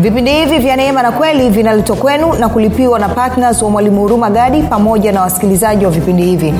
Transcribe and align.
vipindi 0.00 0.30
hivi 0.32 0.58
vya 0.58 0.76
neema 0.76 1.02
na 1.02 1.12
kweli 1.12 1.50
vinaletwa 1.50 1.96
kwenu 1.96 2.32
na 2.34 2.48
kulipiwa 2.48 2.98
na 2.98 3.08
ptns 3.08 3.62
wa 3.62 3.70
mwalimu 3.70 4.00
huruma 4.00 4.30
gadi 4.30 4.62
pamoja 4.62 5.12
na 5.12 5.20
wasikilizaji 5.20 5.84
wa 5.84 5.90
vipindi 5.90 6.22
hivi. 6.22 6.54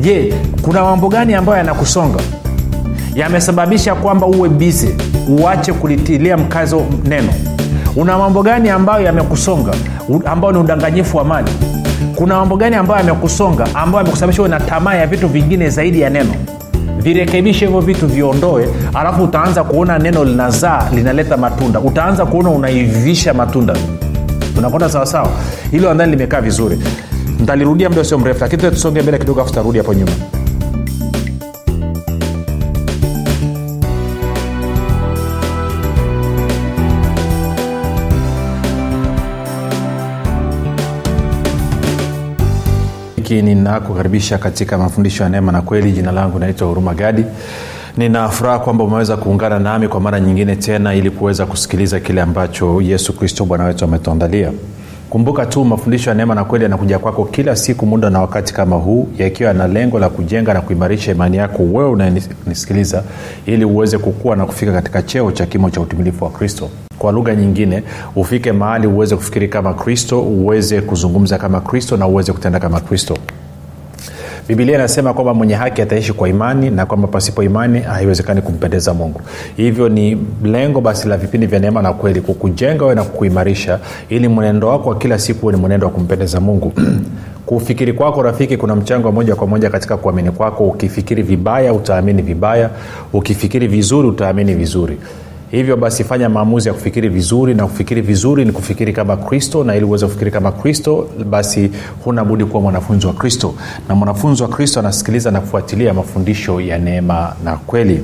Je 0.00 0.34
kuna 0.62 0.82
mambo 0.82 1.08
gani 1.08 1.34
ambayo 1.34 1.58
yanakusonga? 1.58 2.18
Yamesababisha 3.14 3.94
kwamba 3.94 4.26
uwe 4.26 4.48
bize 4.48 4.96
uache 5.28 5.72
kulitilia 5.72 6.36
mkazo 6.36 6.82
neno. 7.04 7.32
Una 7.96 8.18
mambo 8.18 8.42
gani 8.42 8.70
ambayo 8.70 9.04
yamekusonga 9.04 9.72
ambayo 10.24 10.52
ni 10.52 10.58
udanganyifu 10.58 11.16
wa 11.16 11.24
mali 11.24 11.50
kuna 12.16 12.34
mambo 12.36 12.56
gani 12.56 12.76
ambayo 12.76 13.00
yamekusonga 13.06 13.66
ambayo 13.74 13.98
yamekusababisha 13.98 14.42
uwe 14.42 14.48
na 14.48 14.60
tamaa 14.60 14.94
ya 14.94 15.06
vitu 15.06 15.28
vingine 15.28 15.68
zaidi 15.70 16.00
ya 16.00 16.10
neno 16.10 16.34
virekebishe 17.06 17.66
hivyo 17.66 17.80
vitu 17.80 18.06
viondoe 18.06 18.68
alafu 18.94 19.22
utaanza 19.24 19.64
kuona 19.64 19.98
neno 19.98 20.24
linazaa 20.24 20.90
linaleta 20.94 21.36
matunda. 21.36 21.80
Utaanza 21.80 22.26
kuona 22.26 22.50
unaivisha 22.50 23.34
matunda. 23.34 23.76
Unakwenda 24.58 24.88
sawasawa 24.88 25.28
hilo 25.70 25.90
andhani 25.90 26.10
limekaa 26.10 26.40
vizuri. 26.40 26.78
Ntalirudia 27.40 27.88
muda 27.88 28.04
sio 28.04 28.18
mrefu 28.18 28.40
lakini 28.40 28.62
tusonge 28.62 29.02
mbele 29.02 29.18
kidogo 29.18 29.40
afu 29.40 29.52
tarudi 29.54 29.78
hapo 29.78 29.94
nyuma 29.94 30.12
hiki 43.28 43.42
ninakukaribisha 43.42 44.38
katika 44.38 44.78
mafundisho 44.78 45.22
ya 45.22 45.28
neema 45.28 45.52
na 45.52 45.62
kweli. 45.62 45.92
Jina 45.92 46.12
langu 46.12 46.38
naitwa 46.38 46.68
huruma 46.68 46.94
gadi. 46.94 47.24
Nina 47.96 48.28
furaha 48.28 48.58
kwamba 48.58 48.84
umeweza 48.84 49.16
kuungana 49.16 49.58
nami 49.58 49.88
kwa 49.88 50.00
mara 50.00 50.20
nyingine 50.20 50.56
tena 50.56 50.94
ili 50.94 51.10
kuweza 51.10 51.46
kusikiliza 51.46 52.00
kile 52.00 52.20
ambacho 52.22 52.80
yesu 52.80 53.12
kristo 53.12 53.44
bwana 53.44 53.64
wetu 53.64 53.84
ametuandalia. 53.84 54.52
Kumbuka 55.10 55.46
tu 55.46 55.64
mafundisho 55.64 56.10
ya 56.10 56.16
neema 56.16 56.34
na 56.34 56.44
kweli 56.44 56.62
yanakuja 56.64 56.98
kwako 56.98 57.24
kila 57.24 57.56
siku 57.56 57.86
muda 57.86 58.10
na 58.10 58.20
wakati 58.20 58.54
kama 58.54 58.76
huu 58.76 59.08
yakiwa 59.18 59.52
na 59.52 59.66
lengo 59.68 59.98
la 59.98 60.08
kujenga 60.08 60.54
na 60.54 60.60
kuimarisha 60.60 61.12
imani 61.12 61.36
yako 61.36 61.62
wewe 61.62 61.90
unayenisikiliza 61.90 63.02
ili 63.46 63.64
uweze 63.64 63.98
kukua 63.98 64.36
na 64.36 64.46
kufika 64.46 64.72
katika 64.72 65.02
cheo 65.02 65.32
cha 65.32 65.46
kimo 65.46 65.70
cha 65.70 65.80
utimilifu 65.80 66.24
wa 66.24 66.30
kristo 66.30 66.70
kwa 66.98 67.12
lugha 67.12 67.34
nyingine 67.34 67.82
ufike 68.16 68.52
mahali 68.52 68.86
uweze 68.86 69.16
kufikiri 69.16 69.48
kama 69.48 69.74
kristo 69.74 70.22
uweze 70.22 70.80
kuzungumza 70.80 71.38
kama 71.38 71.60
kristo 71.60 71.96
na 71.96 72.06
uweze 72.06 72.32
kutenda 72.32 72.60
kama 72.60 72.80
kristo. 72.80 73.16
Bibilia 74.48 74.74
inasema 74.74 75.14
kwamba 75.14 75.34
mwenye 75.34 75.54
haki 75.54 75.82
ataishi 75.82 76.12
kwa 76.12 76.28
imani 76.28 76.70
na 76.70 76.86
kwamba 76.86 77.08
pasipo 77.08 77.42
imani 77.42 77.80
haiwezekani 77.80 78.42
kumpendeza 78.42 78.94
mungu. 78.94 79.20
Hivyo 79.56 79.88
ni 79.88 80.18
lengo 80.44 80.80
basi 80.80 81.08
la 81.08 81.16
vipindi 81.16 81.46
vya 81.46 81.58
neema 81.58 81.82
na 81.82 81.92
kweli 81.92 82.20
kukujenga 82.20 82.84
we 82.84 82.94
na 82.94 83.04
kukuimarisha 83.04 83.78
ili 84.08 84.28
mwenendo 84.28 84.68
wako 84.68 84.88
wa 84.88 84.98
kila 84.98 85.18
siku 85.18 85.50
ni 85.52 85.56
mwenendo 85.56 85.86
wa 85.86 85.92
kumpendeza 85.92 86.40
mungu. 86.40 86.72
Kufikiri 87.46 87.92
kwako 87.92 88.22
rafiki 88.22 88.56
kuna 88.56 88.76
mchango 88.76 89.12
moja 89.12 89.34
kwa 89.36 89.46
moja 89.46 89.70
katika 89.70 89.96
kuamini 89.96 90.30
kwako. 90.30 90.64
Ukifikiri 90.64 91.22
vibaya 91.22 91.72
utaamini 91.72 92.22
vibaya. 92.22 92.70
Ukifikiri 93.12 93.66
vizuri 93.66 94.08
utaamini 94.08 94.54
vizuri 94.54 94.98
hivyo 95.50 95.76
basi 95.76 96.04
fanya 96.04 96.28
maamuzi 96.28 96.68
ya 96.68 96.74
kufikiri 96.74 97.08
vizuri 97.08 97.54
na 97.54 97.66
kufikiri 97.66 98.00
vizuri 98.00 98.44
ni 98.44 98.52
kufikiri 98.52 98.92
kama 98.92 99.16
kristo 99.16 99.64
na 99.64 99.76
ili 99.76 99.84
uweze 99.84 100.06
kufikiri 100.06 100.30
kama 100.30 100.52
kristo 100.52 101.08
basi 101.30 101.70
huna 102.04 102.24
budi 102.24 102.44
kuwa 102.44 102.62
mwanafunzi 102.62 103.06
wa 103.06 103.12
kristo. 103.12 103.54
Na 103.88 103.94
mwanafunzi 103.94 104.42
wa 104.42 104.48
kristo 104.48 104.80
anasikiliza 104.80 105.30
na 105.30 105.40
kufuatilia 105.40 105.94
mafundisho 105.94 106.60
ya 106.60 106.78
neema 106.78 107.36
na 107.44 107.56
kweli 107.56 108.00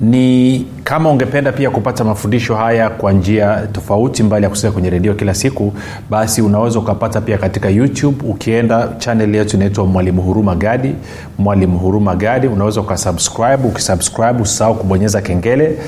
ni 0.00 0.66
kama 0.84 1.10
ungependa 1.10 1.52
pia 1.52 1.70
kupata 1.70 2.04
mafundisho 2.04 2.54
haya 2.56 2.90
kwa 2.90 3.12
njia 3.12 3.66
tofauti 3.72 4.22
mbali 4.22 4.44
ya 4.44 4.50
kusikia 4.50 4.70
kwenye 4.70 4.90
redio 4.90 5.14
kila 5.14 5.34
siku 5.34 5.72
basi 6.10 6.42
unaweza 6.42 6.78
ukapata 6.78 7.20
pia 7.20 7.38
katika 7.38 7.68
youtube. 7.68 8.16
Ukienda 8.28 8.88
chanel 8.98 9.34
yetu 9.34 9.56
inaitwa 9.56 9.86
mwalimu 9.86 10.22
huruma 10.22 10.54
gadi. 10.54 10.94
Mwalimu 11.38 11.78
huruma 11.78 12.14
gadi 12.16 12.46
unaweza 12.46 12.80
ukasubscribe. 12.80 13.68
Ukisubscribe 13.68 14.42
usisahau 14.42 14.74
kubonyeza 14.74 15.20
kengele 15.20 15.78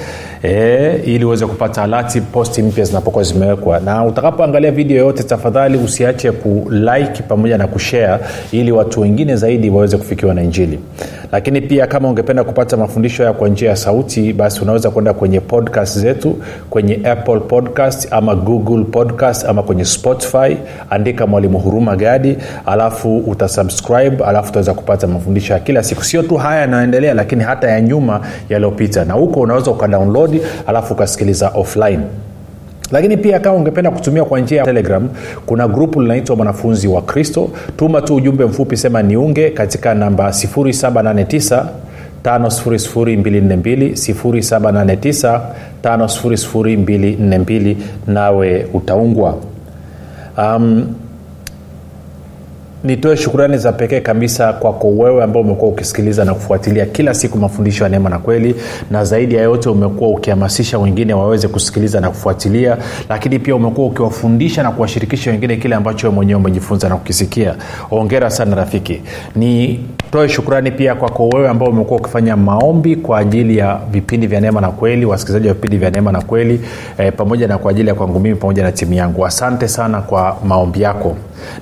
e, 0.43 1.01
ili 1.05 1.25
uweze 1.25 1.47
kupata 1.47 1.83
alati 1.83 2.21
posti 2.21 2.63
mpya 2.63 2.85
zinapokuwa 2.85 3.25
zimewekwa. 3.25 3.81
Na 3.81 4.05
utakapoangalia 4.05 4.71
video 4.71 4.97
yoyote 4.97 5.23
tafadhali 5.23 5.79
usiache 5.79 6.33
kulike 6.33 7.23
pamoja 7.29 7.59
na 7.59 7.67
kushare 7.67 8.25
ili 8.53 8.73
watu 8.73 9.01
wengine 9.01 9.37
zaidi 9.37 9.71
waweze 9.71 9.97
kufikiwa 9.97 10.35
na 10.35 10.43
injili. 10.43 10.79
Lakini 11.33 11.61
pia 11.61 11.87
kama 11.87 12.09
ungependa 12.09 12.45
kupata 12.45 12.77
mafundisho 12.77 13.23
haya 13.23 13.33
kwa 13.35 13.49
njia 13.49 13.71
ya 13.71 13.77
sauti 13.77 14.00
basi 14.37 14.61
unaweza 14.63 14.91
kwenda 14.91 15.13
kwenye 15.15 15.41
podcast 15.41 15.99
zetu 15.99 16.37
kwenye 16.71 17.01
apple 17.11 17.41
podcast 17.41 18.09
ama 18.13 18.35
google 18.35 18.85
podcast 18.85 19.45
ama 19.47 19.63
kwenye 19.63 19.85
spotify. 19.85 20.57
Andika 20.91 21.27
mwalimu 21.27 21.59
huruma 21.59 21.97
gadi 21.97 22.37
alafu 22.67 23.19
utasubscribe 23.19 24.25
alafu 24.25 24.49
utaweza 24.51 24.75
kupata 24.75 25.07
mafundisho 25.07 25.53
ya 25.53 25.59
kila 25.61 25.83
siku. 25.83 26.05
Sio 26.05 26.23
tu 26.23 26.37
haya 26.37 26.61
yanayoendelea 26.61 27.15
lakini 27.15 27.45
hata 27.45 27.71
ya 27.71 27.81
nyuma 27.81 28.21
yaliyopita. 28.49 29.05
Na 29.05 29.15
huko 29.15 29.41
unaweza 29.41 29.71
ukadownload 29.71 30.41
alafu 30.67 30.95
ukasikiliza 30.95 31.49
offline. 31.49 32.01
Lakini 32.93 33.17
pia 33.17 33.41
kama 33.41 33.57
ungependa 33.57 33.91
kutumia 33.91 34.25
kwa 34.25 34.41
njia 34.41 34.59
ya 34.59 34.65
telegram 34.65 35.09
kuna 35.47 35.69
grupu 35.69 36.03
linaitwa 36.03 36.37
mwanafunzi 36.37 36.89
wa 36.89 37.03
kristo. 37.03 37.49
Tuma 37.77 38.01
tu 38.03 38.15
ujumbe 38.15 38.45
mfupi 38.45 38.77
sema 38.77 39.03
niunge 39.03 39.51
katika 39.51 39.95
namba 39.95 40.29
789 40.29 41.65
5242 42.25 43.97
789 43.97 45.41
nawe 48.07 48.67
utaungwa. 48.75 49.37
Um, 50.39 50.95
nitoe 52.85 53.17
shukurani 53.17 53.59
za 53.59 53.73
pekee 53.73 54.01
kabisa 54.01 54.53
kwako 54.53 54.89
wewe 54.91 55.25
ambao 55.25 55.43
umekuwa 55.43 55.71
ukisikiliza 55.71 56.25
na 56.25 56.35
kufuatilia 56.35 56.87
kila 56.87 57.15
siku 57.15 57.39
mafundisho 57.39 57.85
ya 57.85 57.91
neema 57.91 58.11
na 58.11 58.19
kweli. 58.19 58.55
Na 58.91 59.05
zaidi 59.05 59.35
ya 59.35 59.43
yote 59.43 59.69
umekuwa 59.69 60.11
ukihamasisha 60.11 60.79
wengine 60.79 61.15
waweze 61.15 61.49
kusikiliza 61.49 62.01
na 62.01 62.09
kufuatilia. 62.09 62.77
Lakini 63.09 63.39
pia 63.39 63.55
umekuwa 63.57 63.87
ukiwafundisha 63.87 64.63
na 64.63 64.71
kuwashirikisha 64.71 65.31
wengine 65.31 65.57
kile 65.57 65.75
ambacho 65.75 66.07
we 66.09 66.15
mwenyewe 66.15 66.41
umejifunza 66.41 66.89
na 66.89 66.97
kukisikia. 66.97 67.55
Ongera 67.91 68.31
sana 68.31 68.55
rafiki. 68.57 69.03
Nitoe 69.37 70.29
shukurani 70.29 70.71
pia 70.71 70.95
kwako 70.95 71.29
wewe 71.29 71.49
ambao 71.49 71.69
umekuwa 71.69 72.01
ukifanya 72.01 72.37
maombi 72.37 72.97
kwa 72.97 73.19
ajili 73.19 73.57
ya 73.59 73.81
vipindi 73.91 74.27
vya 74.27 74.41
neema 74.41 74.61
na 74.61 74.69
kweli 74.69 75.07
wasikilizaji 75.07 75.49
wa 75.49 75.55
vipindi 75.55 75.77
vya 75.79 75.91
neema 75.91 76.13
na 76.13 76.23
kweli 76.23 76.61
e, 76.99 77.11
pamoja 77.11 77.49
na 77.49 77.59
kwa 77.59 77.71
ajili 77.71 77.89
ya 77.89 77.95
kwangu 77.95 78.21
mimi 78.21 78.35
pamoja 78.35 78.63
na 78.63 78.73
timu 78.73 78.95
yangu. 78.95 79.27
Asante 79.27 79.69
sana 79.69 80.01
kwa 80.01 80.37
maombi 80.47 80.83
yako. 80.83 81.17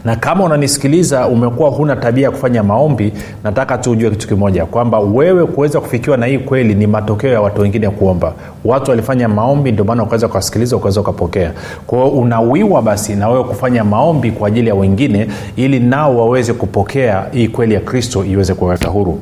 Na 0.05 0.17
kama 0.17 0.45
unanisikiliza 0.45 1.08
umekuwa 1.17 1.71
huna 1.71 1.97
tabia 1.97 2.25
ya 2.25 2.31
kufanya 2.31 2.63
maombi 2.63 3.13
nataka 3.45 3.79
tu 3.79 3.91
ujue 3.91 4.11
kitu 4.11 4.29
kimoja 4.29 4.67
kwamba 4.67 5.01
wewe 5.01 5.47
kuweza 5.47 5.81
kufikiwa 5.81 6.17
na 6.17 6.27
hii 6.27 6.39
kweli 6.39 6.75
ni 6.75 6.87
matokeo 6.87 7.33
ya 7.33 7.41
watu 7.41 7.61
wengine 7.61 7.91
kuomba. 7.91 8.33
Watu 8.65 8.91
walifanya 8.91 9.29
maombi 9.29 9.73
ndio 9.73 9.85
maana 9.85 10.03
ukaweza 10.03 10.27
ukasikiliza 10.27 10.77
ukaweza 10.77 11.01
ukapokea 11.01 11.53
kwao 11.87 12.09
unawiwa 12.09 12.83
basi 12.83 13.15
na 13.15 13.29
wewe 13.29 13.45
kufanya 13.45 13.85
maombi 13.85 14.31
kwa 14.31 14.49
ajili 14.49 14.69
ya 14.69 14.75
wengine 14.75 15.27
ili 15.57 15.81
nao 15.81 16.17
waweze 16.19 16.53
kupokea 16.53 17.25
hii 17.33 17.49
kweli 17.49 17.75
ya 17.75 17.81
kristo 17.81 18.25
iweze 18.25 18.55
kuwaweka 18.55 18.89
huru 18.89 19.19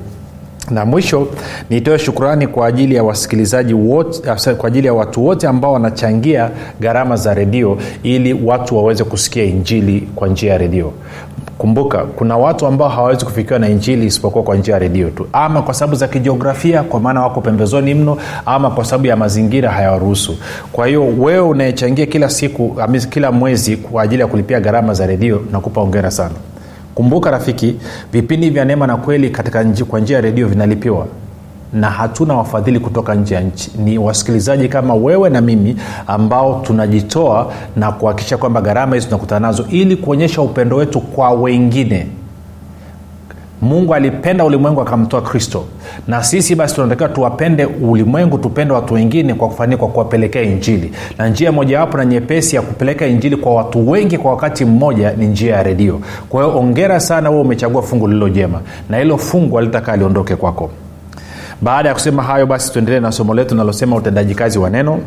na 0.71 0.85
mwisho 0.85 1.29
nitoe 1.71 1.99
shukrani 1.99 2.47
kwa 2.47 2.67
ajili 2.67 2.95
ya 2.95 3.05
wasikilizaji 3.05 3.75
wote 3.75 4.55
kwa 4.57 4.69
ajili 4.69 4.87
ya 4.87 4.95
watu 4.95 5.27
wote 5.27 5.47
ambao 5.49 5.73
wanachangia 5.73 6.51
gharama 6.81 7.17
za 7.17 7.35
redio 7.35 7.79
ili 8.03 8.33
watu 8.45 8.77
waweze 8.77 9.05
kusikia 9.05 9.45
injili 9.45 10.09
kwa 10.15 10.29
njia 10.29 10.53
ya 10.53 10.59
redio. 10.59 10.93
Kumbuka 11.59 11.99
kuna 12.05 12.37
watu 12.37 12.67
ambao 12.67 12.89
hawawezi 12.89 13.25
kufikiwa 13.25 13.59
na 13.59 13.69
injili 13.69 14.07
isipokuwa 14.07 14.45
kwa 14.45 14.57
njia 14.57 14.75
ya 14.75 14.79
redio 14.81 15.11
tu. 15.11 15.27
Ama 15.33 15.63
kwa 15.63 15.75
sababu 15.75 15.97
za 15.97 16.09
kijiografia 16.09 16.83
kwa 16.83 17.01
maana 17.01 17.23
wako 17.23 17.41
pembezoni 17.41 17.95
mno 17.95 18.17
ama 18.47 18.71
kwa 18.71 18.85
sababu 18.85 19.07
ya 19.07 19.17
mazingira 19.17 19.71
hayawaruhusu. 19.71 20.37
Kwa 20.73 20.87
hiyo 20.87 21.07
wewe 21.07 21.41
unayechangia 21.49 22.07
kila 22.07 22.29
siku 22.31 22.77
kila 23.11 23.33
mwezi 23.33 23.77
kwa 23.77 24.03
ajili 24.03 24.21
ya 24.23 24.27
kulipia 24.29 24.61
gharama 24.61 24.95
za 24.95 25.07
redio 25.07 25.41
nakupa 25.53 25.81
ongera 25.81 26.11
sana 26.11 26.35
kumbuka 26.97 27.31
rafiki 27.31 27.75
vipindi 28.13 28.51
vya 28.51 28.65
neema 28.65 28.87
na 28.87 28.97
kweli 28.97 29.31
katika 29.31 29.63
nji, 29.63 29.85
kwa 29.85 30.01
njia 30.01 30.17
ya 30.17 30.23
redio 30.23 30.49
vinalipiwa. 30.49 31.07
Na 31.73 31.91
hatuna 31.91 32.35
wafadhili 32.35 32.81
kutoka 32.81 33.15
nje 33.15 33.35
ya 33.35 33.41
nchi. 33.41 33.71
Ni 33.79 33.99
wasikilizaji 33.99 34.69
kama 34.69 34.95
wewe 34.95 35.31
na 35.31 35.41
mimi 35.41 35.77
ambao 36.07 36.63
tunajitoa 36.67 37.53
na 37.77 37.93
kuhakikisha 37.93 38.37
kwamba 38.37 38.61
gharama 38.61 38.95
hizi 38.95 39.07
tunakutana 39.07 39.47
nazo 39.47 39.67
ili 39.71 39.97
kuonyesha 39.97 40.43
upendo 40.43 40.77
wetu 40.77 41.01
kwa 41.01 41.31
wengine 41.31 42.07
mungu 43.63 43.95
alipenda 43.95 44.45
ulimwengu 44.45 44.81
akamtoa 44.81 45.23
kristo. 45.23 45.65
Na 46.09 46.23
sisi 46.25 46.55
basi 46.55 46.75
tunatakiwa 46.75 47.09
tuwapende 47.09 47.65
ulimwengu 47.67 48.39
tupende 48.39 48.75
watu 48.75 48.95
wengine 48.95 49.35
kwa 49.35 49.49
kufania 49.49 49.77
kwa 49.77 49.89
kuwapelekea 49.89 50.43
injili. 50.43 50.93
Na 51.19 51.29
njia 51.29 51.53
mojawapo 51.53 51.97
na 51.97 52.05
nyepesi 52.05 52.57
ya 52.57 52.63
kupeleka 52.63 53.07
injili 53.07 53.37
kwa 53.37 53.55
watu 53.55 53.91
wengi 53.91 54.19
kwa 54.19 54.31
wakati 54.31 54.65
mmoja 54.65 55.13
ni 55.13 55.27
njia 55.27 55.57
ya 55.57 55.63
redio. 55.63 56.01
Kwa 56.29 56.45
hiyo 56.45 56.59
ongera 56.59 57.01
sana 57.01 57.29
huo 57.29 57.41
umechagua 57.41 57.83
fungu 57.83 58.09
lililo 58.09 58.29
jema. 58.29 58.61
Na 58.91 58.99
hilo 58.99 59.19
fungu 59.19 59.59
alitakaa 59.59 59.97
liondoke 59.97 60.37
kwako. 60.37 60.71
Baada 61.63 61.89
ya 61.89 61.95
kusema 61.95 62.23
hayo 62.23 62.47
basi 62.47 62.73
tuendelee 62.73 63.01
na 63.01 63.13
somo 63.13 63.35
letu 63.35 63.55
nalosema 63.55 63.97
utendaji 63.97 64.35
kazi 64.35 64.59
wa 64.59 64.71
neno 64.71 65.01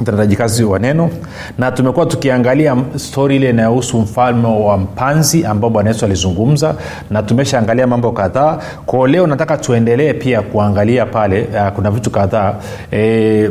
utendaji 0.00 0.36
kazi 0.36 0.64
wa 0.64 0.78
neno. 0.78 1.10
Na 1.58 1.72
tumekuwa 1.72 2.06
tukiangalia 2.06 2.76
stori 2.96 3.36
ile 3.36 3.50
inayohusu 3.50 3.98
mfalme 3.98 4.48
wa 4.48 4.78
mpanzi 4.78 5.44
ambao 5.46 5.70
bwana 5.70 5.90
yesu 5.90 6.04
alizungumza 6.04 6.74
na 7.10 7.22
tumeshaangalia 7.22 7.86
mambo 7.86 8.12
kadhaa. 8.12 8.58
Kwao 8.86 9.06
leo 9.06 9.26
nataka 9.26 9.56
tuendelee 9.56 10.12
pia 10.12 10.42
kuangalia 10.42 11.06
pale 11.06 11.42
uh, 11.54 11.68
kuna 11.68 11.90
vitu 11.90 12.10
kadhaa. 12.10 12.54
E, 12.92 13.50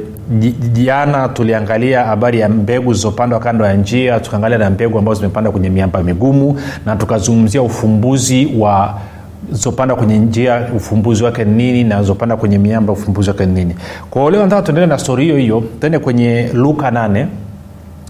jana 0.74 1.30
tuliangalia 1.30 2.04
habari 2.06 2.40
ya 2.40 2.50
mbegu 2.50 2.94
zilizopandwa 2.94 3.40
kando 3.40 3.66
ya 3.66 3.74
njia 3.74 4.20
tukaangalia 4.20 4.58
na 4.58 4.70
mbegu 4.70 4.98
ambazo 5.00 5.20
zimepandwa 5.20 5.52
kwenye 5.52 5.70
miamba 5.70 6.04
migumu 6.04 6.62
na 6.86 6.96
tukazungumzia 6.96 7.62
ufumbuzi 7.62 8.50
wa 8.60 8.98
zopanda 9.52 9.96
kwenye 9.96 10.18
njia 10.20 10.68
ufumbuzi 10.76 11.24
wake 11.24 11.46
nini 11.46 11.84
na 11.84 12.04
zopanda 12.04 12.36
kwenye 12.38 12.58
miamba 12.58 12.94
ufumbuzi 12.94 13.30
wake 13.30 13.46
nini. 13.46 13.76
Kwao 14.10 14.30
leo 14.30 14.44
nataka 14.44 14.62
tuendelee 14.62 14.88
na 14.88 14.98
stori 14.98 15.24
hiyo 15.24 15.38
hiyo 15.38 15.64
tende 15.80 16.00
kwenye 16.00 16.50
luka 16.54 16.90
8 16.92 17.26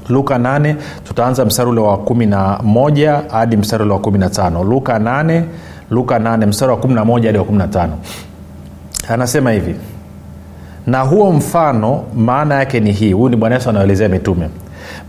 luka 0.10 0.38
8 0.38 0.75
tutaanza 1.04 1.45
mstari 1.45 1.69
ule 1.69 1.81
wa 1.81 1.98
11 1.98 3.22
hadi 3.31 3.57
mstari 3.57 3.83
ule 3.83 3.94
wa 3.94 4.00
15 4.00 4.63
luka 4.69 5.00
8 5.00 5.44
luka 5.89 6.19
8 6.19 6.48
mstari 6.48 6.72
wa 6.72 6.78
11 6.78 7.25
hadi 7.25 7.38
wa 7.38 7.44
15 7.45 7.88
anasema 9.10 9.51
hivi 9.51 9.75
na 10.88 11.01
huo 11.01 11.31
mfano 11.31 12.04
maana 12.16 12.56
yake 12.56 12.80
ni 12.80 12.92
hii. 12.92 13.13
Huyu 13.13 13.30
ni 13.30 13.36
bwana 13.36 13.56
yesu 13.56 13.69
anaelezea 13.69 14.10
mitume. 14.10 14.50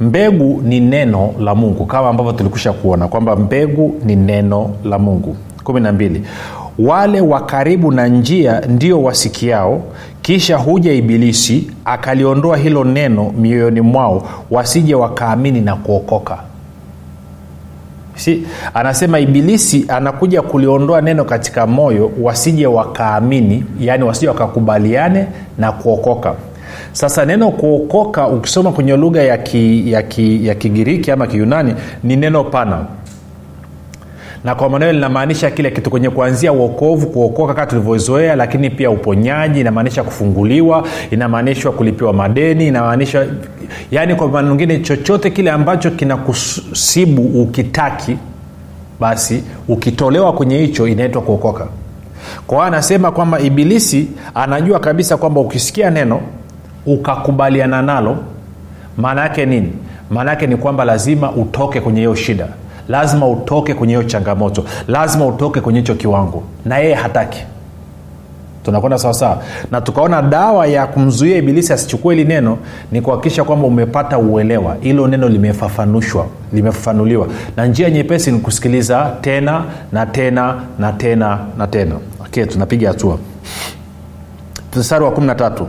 Mbegu 0.01 0.63
ni 0.65 0.81
neno 0.81 1.35
la 1.41 1.55
mungu 1.55 1.87
kama 1.87 2.09
ambavyo 2.09 2.33
tulikusha 2.33 2.73
kuona 2.73 3.09
kwamba 3.09 3.37
mbegu 3.37 3.95
ni 4.05 4.17
neno 4.17 4.71
la 4.85 4.99
mungu 4.99 5.37
12 5.64 6.20
wale 6.79 7.20
wa 7.20 7.41
karibu 7.41 7.93
na 7.93 8.06
njia 8.09 8.61
ndio 8.61 9.03
wasikiao 9.03 9.82
kisha 10.23 10.56
huja 10.56 10.93
ibilisi 10.93 11.70
akaliondoa 11.85 12.56
hilo 12.56 12.85
neno 12.85 13.32
mioyoni 13.38 13.81
mwao 13.81 14.29
wasije 14.50 14.94
wakaamini 14.94 15.61
na 15.61 15.76
kuokoka. 15.76 16.38
Si 18.14 18.43
anasema 18.75 19.19
ibilisi 19.19 19.85
anakuja 19.88 20.43
kuliondoa 20.43 21.00
neno 21.00 21.25
katika 21.25 21.67
moyo 21.67 22.11
wasije 22.20 22.67
wakaamini 22.67 23.64
yaani 23.81 24.05
wasije 24.05 24.29
wakakubaliane 24.29 25.26
na 25.59 25.73
kuokoka. 25.73 26.35
Sasa 26.93 27.25
neno 27.25 27.50
kuokoka 27.50 28.29
ukisoma 28.29 28.73
kwenye 28.73 28.97
lugha 28.97 29.23
ya, 29.23 29.38
ki, 29.38 29.93
ya, 29.93 30.03
ki, 30.03 30.47
ya 30.47 30.55
kigiriki 30.55 31.11
ama 31.11 31.26
kiyunani 31.26 31.75
ni 32.05 32.17
neno 32.17 32.44
pana 32.44 32.85
na 34.44 34.55
kwa 34.55 34.69
maneno 34.71 34.93
linamaanisha 34.93 35.50
kile 35.50 35.71
kitu 35.71 35.91
kwenye 35.91 36.11
kuanzia 36.11 36.53
uokovu 36.53 37.06
kuokoka 37.06 37.55
kama 37.55 37.67
tulivyozoea 37.67 38.37
lakini 38.37 38.71
pia 38.71 38.91
uponyaji 38.91 39.61
inamaanisha 39.61 40.05
kufunguliwa 40.05 40.85
inamaanishwa 41.11 41.73
kulipiwa 41.73 42.12
madeni 42.12 42.67
inamaanisha 42.69 43.27
yaani 43.91 44.15
kwa 44.15 44.29
maneno 44.29 44.55
mengine 44.55 44.79
chochote 44.79 45.31
kile 45.31 45.50
ambacho 45.50 45.91
kinakusibu 45.91 47.43
ukitaki 47.43 48.17
basi 49.00 49.44
ukitolewa 49.69 50.33
kwenye 50.33 50.59
hicho 50.59 50.88
inaitwa 50.88 51.23
kuokoka. 51.23 51.67
Kwa 52.47 52.56
hiyo 52.56 52.67
anasema 52.67 53.11
kwamba 53.11 53.41
ibilisi 53.41 54.09
anajua 54.35 54.81
kabisa 54.81 55.17
kwamba 55.17 55.41
ukisikia 55.41 55.91
neno 55.91 56.21
ukakubaliana 56.87 57.83
nalo 57.83 58.17
maana 58.97 59.21
yake 59.23 59.47
nini? 59.47 59.73
Maana 60.11 60.31
yake 60.31 60.47
ni 60.47 60.56
kwamba 60.56 60.85
lazima 60.85 61.33
utoke 61.33 61.81
kwenye 61.81 61.99
hiyo 61.99 62.15
shida 62.15 62.49
lazima 62.88 63.29
utoke 63.29 63.75
kwenye 63.75 63.94
hiyo 63.96 64.05
changamoto. 64.08 64.64
Lazima 64.88 65.26
utoke 65.26 65.61
kwenye 65.61 65.79
hicho 65.79 65.94
kiwango. 65.94 66.43
Na 66.64 66.79
yeye 66.79 66.94
hataki. 66.94 67.44
Tunakwenda 68.64 68.99
sawasawa 68.99 69.43
na 69.70 69.81
tukaona 69.81 70.23
dawa 70.23 70.67
ya 70.67 70.87
kumzuia 70.87 71.37
ibilisi 71.37 71.73
asichukue 71.73 72.14
hili 72.14 72.29
neno 72.29 72.58
ni 72.93 73.00
kuhakikisha 73.00 73.44
kwamba 73.44 73.67
umepata 73.67 74.19
uelewa. 74.19 74.76
Hilo 74.81 75.08
neno 75.08 75.29
limefafanushwa 75.29 76.26
limefafanuliwa. 76.52 77.26
Na 77.56 77.67
njia 77.67 77.90
nyepesi 77.90 78.32
ni 78.32 78.38
kusikiliza 78.38 79.17
tena 79.20 79.64
na 79.93 80.06
tena 80.06 80.55
na 80.78 80.93
tena 80.93 81.38
na 81.58 81.67
tena. 81.67 81.94
Okay 82.26 82.44
tunapiga 82.46 82.88
hatua. 82.88 83.19
Mstari 84.76 85.05
wa 85.05 85.11
13 85.11 85.67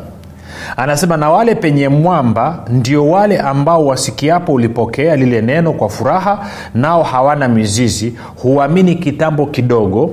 anasema 0.78 1.18
na 1.18 1.30
wale 1.30 1.56
penye 1.56 1.90
mwamba 1.90 2.60
ndio 2.70 3.10
wale 3.10 3.40
ambao 3.40 3.86
wasikiapo 3.86 4.54
ulipokea 4.54 5.16
lile 5.16 5.42
neno 5.42 5.74
kwa 5.74 5.90
furaha 5.90 6.46
nao 6.76 7.04
hawana 7.04 7.48
mizizi 7.48 8.14
huamini 8.36 8.96
kitambo 8.96 9.46
kidogo 9.46 10.12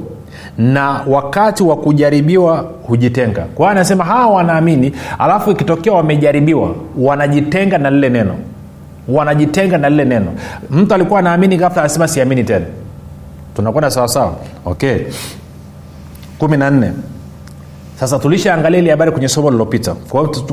na 0.59 1.01
wakati 1.07 1.63
wa 1.63 1.77
kujaribiwa 1.77 2.65
hujitenga. 2.87 3.41
Kwa 3.41 3.67
hiyo 3.67 3.71
anasema 3.71 4.05
hawa 4.05 4.35
wanaamini 4.35 4.93
alafu 5.19 5.51
ikitokea 5.51 5.93
wamejaribiwa 5.93 6.75
wanajitenga 6.99 7.79
na 7.79 7.91
lile 7.91 8.09
neno. 8.09 8.35
Wanajitenga 9.09 9.79
na 9.79 9.91
lile 9.91 10.05
neno. 10.05 10.27
Mtu 10.71 10.95
alikuwa 10.95 11.21
anaamini 11.21 11.57
gafla 11.57 11.83
anasema 11.83 12.09
siamini 12.09 12.45
tena. 12.45 12.67
Tunakwenda 13.57 13.91
sawasawa? 13.91 14.33
Okay. 14.65 14.97
Kumi 16.39 16.57
na 16.57 16.71
nne 16.71 16.93
sasa 18.01 18.19
tulishaangalia 18.19 18.79
ili 18.79 18.91
habari 18.91 19.13
kwenye 19.13 19.29
somo 19.29 19.51
lilopita 19.51 19.95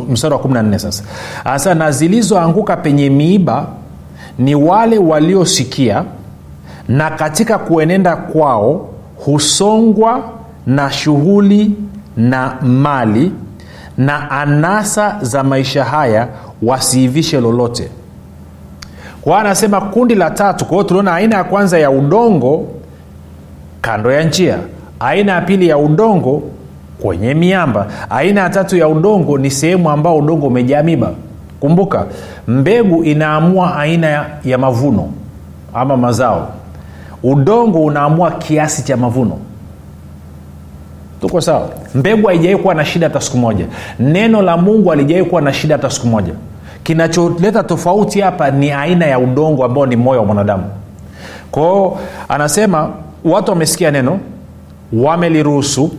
mstari 0.10 0.34
wa 0.34 0.40
14 0.40 0.78
sasa. 0.78 1.04
Anasema 1.46 1.76
na 1.76 1.92
zilizoanguka 1.92 2.78
penye 2.78 3.10
miiba 3.10 3.68
ni 4.40 4.56
wale 4.56 4.98
waliosikia 4.98 6.04
na 6.88 7.10
katika 7.10 7.58
kuenenda 7.58 8.16
kwao 8.16 8.90
husongwa 9.26 10.24
na 10.66 10.92
shughuli 10.92 11.72
na 12.18 12.56
mali 12.62 13.32
na 13.98 14.32
anasa 14.32 15.18
za 15.22 15.44
maisha 15.44 15.84
haya 15.84 16.28
wasiivishe 16.62 17.42
lolote. 17.42 17.90
Kwa 19.22 19.40
anasema 19.40 19.82
kundi 19.82 20.16
la 20.16 20.30
tatu 20.32 20.66
kwa 20.66 20.76
hiyo 20.78 20.84
tuliona 20.88 21.14
aina 21.16 21.36
ya 21.38 21.44
kwanza 21.44 21.80
ya 21.80 21.92
udongo 21.92 22.68
kando 23.82 24.12
ya 24.12 24.24
njia 24.24 24.58
aina 25.00 25.32
ya 25.32 25.42
pili 25.42 25.68
ya 25.68 25.78
udongo 25.78 26.44
kwenye 27.02 27.34
miamba 27.34 27.88
aina 28.10 28.42
ya 28.42 28.50
tatu 28.50 28.78
ya 28.78 28.88
udongo 28.88 29.38
ni 29.38 29.52
sehemu 29.52 29.90
ambao 29.90 30.18
udongo 30.18 30.48
umejaa 30.48 30.84
miba. 30.84 31.12
Kumbuka 31.60 32.06
mbegu 32.48 33.04
inaamua 33.04 33.78
aina 33.80 34.26
ya, 34.46 34.58
mavuno 34.58 35.10
ama 35.74 35.98
mazao. 35.98 36.50
Udongo 37.24 37.80
unaamua 37.84 38.32
kiasi 38.32 38.84
cha 38.84 38.98
mavuno. 38.98 39.38
Tuko 41.22 41.42
sawa? 41.42 41.70
Mbegu 41.96 42.28
haijawai 42.28 42.58
kuwa 42.58 42.76
na 42.76 42.86
shida 42.86 43.08
hata 43.08 43.22
siku 43.22 43.38
moja. 43.38 43.66
Neno 44.00 44.42
la 44.42 44.58
mungu 44.58 44.92
alijawai 44.92 45.26
kuwa 45.26 45.42
na 45.42 45.54
shida 45.54 45.76
hata 45.76 45.90
siku 45.90 46.08
moja. 46.08 46.34
Kinacholeta 46.84 47.64
tofauti 47.64 48.22
hapa 48.22 48.52
ni 48.52 48.72
aina 48.72 49.06
ya 49.06 49.20
udongo 49.20 49.66
ambao 49.66 49.86
ni 49.86 49.96
moyo 49.96 50.20
wa 50.20 50.26
mwanadamu. 50.26 50.64
Kwao 51.52 52.00
anasema 52.30 52.90
watu 53.26 53.52
wamesikia 53.52 53.92
neno 53.92 54.20
wameliruhusu 54.94 55.92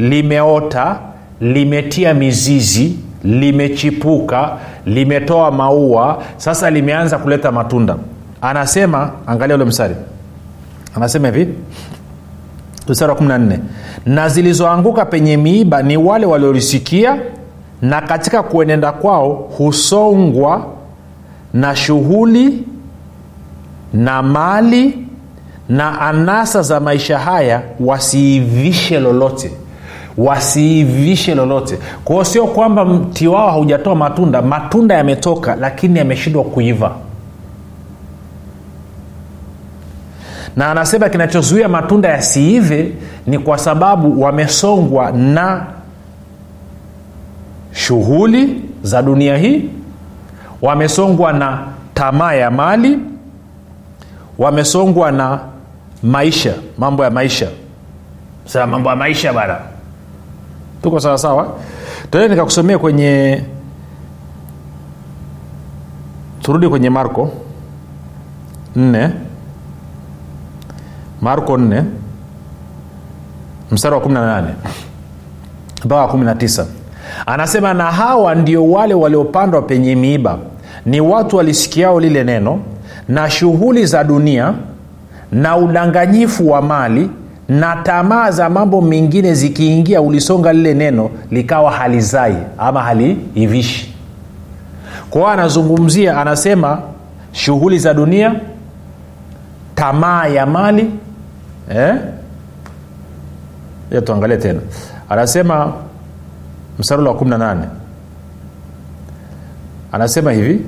limeota 0.00 0.98
limetia 1.40 2.14
mizizi 2.14 2.96
limechipuka 3.24 4.56
limetoa 4.86 5.50
maua. 5.50 6.22
Sasa 6.36 6.70
limeanza 6.70 7.18
kuleta 7.18 7.52
matunda. 7.52 7.96
Anasema 8.42 9.10
angalia 9.26 9.56
ule 9.56 9.64
mstari. 9.64 9.94
Anasema 10.96 11.28
hivi 11.28 11.54
mstari 12.88 13.12
wa 13.12 13.18
14 13.18 13.58
na 14.06 14.28
zilizoanguka 14.28 15.04
penye 15.04 15.36
miiba 15.36 15.82
ni 15.82 15.96
wale 15.96 16.26
waliolisikia 16.26 17.16
na 17.82 18.00
katika 18.00 18.42
kuenenda 18.42 18.92
kwao 18.92 19.28
husongwa 19.58 20.66
na 21.52 21.76
shughuli 21.76 22.64
na 23.92 24.22
mali 24.22 24.98
na 25.68 26.00
anasa 26.00 26.62
za 26.62 26.80
maisha 26.80 27.18
haya 27.18 27.62
wasiivishe 27.80 29.00
lolote 29.00 29.52
wasiivishe 30.16 31.34
lolote. 31.34 31.78
Kwa 32.04 32.24
sio 32.24 32.46
kwamba 32.46 32.84
mti 32.84 33.28
wao 33.28 33.50
haujatoa 33.50 33.94
matunda. 33.94 34.42
Matunda 34.42 34.94
yametoka 34.94 35.56
lakini 35.56 35.98
yameshindwa 35.98 36.44
kuiva. 36.44 36.92
Na 40.56 40.70
anasema 40.70 41.08
kinachozuia 41.08 41.68
matunda 41.68 42.08
yasiive 42.08 42.92
ni 43.26 43.38
kwa 43.38 43.58
sababu 43.58 44.22
wamesongwa 44.22 45.10
na 45.12 45.66
shughuli 47.72 48.62
za 48.82 49.02
dunia 49.02 49.36
hii. 49.36 49.64
Wamesongwa 50.62 51.32
na 51.32 51.58
tamaa 51.94 52.32
ya 52.32 52.50
mali. 52.50 52.98
Wamesongwa 54.38 55.12
na 55.12 55.40
maisha 56.02 56.54
mambo 56.78 57.04
ya 57.04 57.10
maisha. 57.10 57.48
Sema 58.44 58.66
mambo 58.66 58.90
ya 58.90 58.96
maisha 58.96 59.32
bana 59.32 59.56
tuko 60.82 61.00
sawasawa 61.00 61.56
tuende 62.10 62.28
nikakusomea 62.28 62.78
kwenye 62.78 63.42
turudi 66.42 66.68
kwenye 66.68 66.90
marko 66.90 67.30
4 68.76 69.10
marko 71.20 71.56
4 71.56 71.84
mstari 73.70 73.94
wa 73.94 74.00
18 74.00 74.44
mpaka 75.84 76.12
19 76.16 76.64
anasema 77.26 77.74
na 77.74 77.84
hawa 77.92 78.34
ndio 78.34 78.70
wale 78.70 78.94
waliopandwa 78.94 79.62
penye 79.62 79.94
miiba. 79.96 80.38
Ni 80.86 81.00
watu 81.00 81.36
walisikiao 81.36 82.00
lile 82.00 82.24
neno 82.24 82.60
na 83.08 83.30
shughuli 83.30 83.86
za 83.86 84.04
dunia 84.04 84.54
na 85.32 85.56
udanganyifu 85.56 86.50
wa 86.50 86.62
mali 86.62 87.10
na 87.50 87.76
tamaa 87.76 88.30
za 88.30 88.50
mambo 88.50 88.80
mengine 88.80 89.34
zikiingia 89.34 90.00
ulisonga 90.02 90.52
lile 90.52 90.74
neno 90.74 91.10
likawa 91.30 91.72
halizai 91.72 92.36
ama 92.58 92.82
haliivishi. 92.82 93.94
Kwao 95.10 95.28
anazungumzia 95.28 96.20
anasema 96.20 96.82
shughuli 97.32 97.78
za 97.78 97.94
dunia 97.94 98.34
tamaa 99.74 100.26
ya 100.26 100.46
mali 100.46 100.90
eh? 101.70 101.94
ya 103.90 104.00
tuangalie 104.02 104.36
tena. 104.36 104.60
Anasema 105.08 105.72
msarulo 106.78 107.10
wa 107.10 107.16
18 107.16 107.56
anasema 109.92 110.32
hivi 110.32 110.60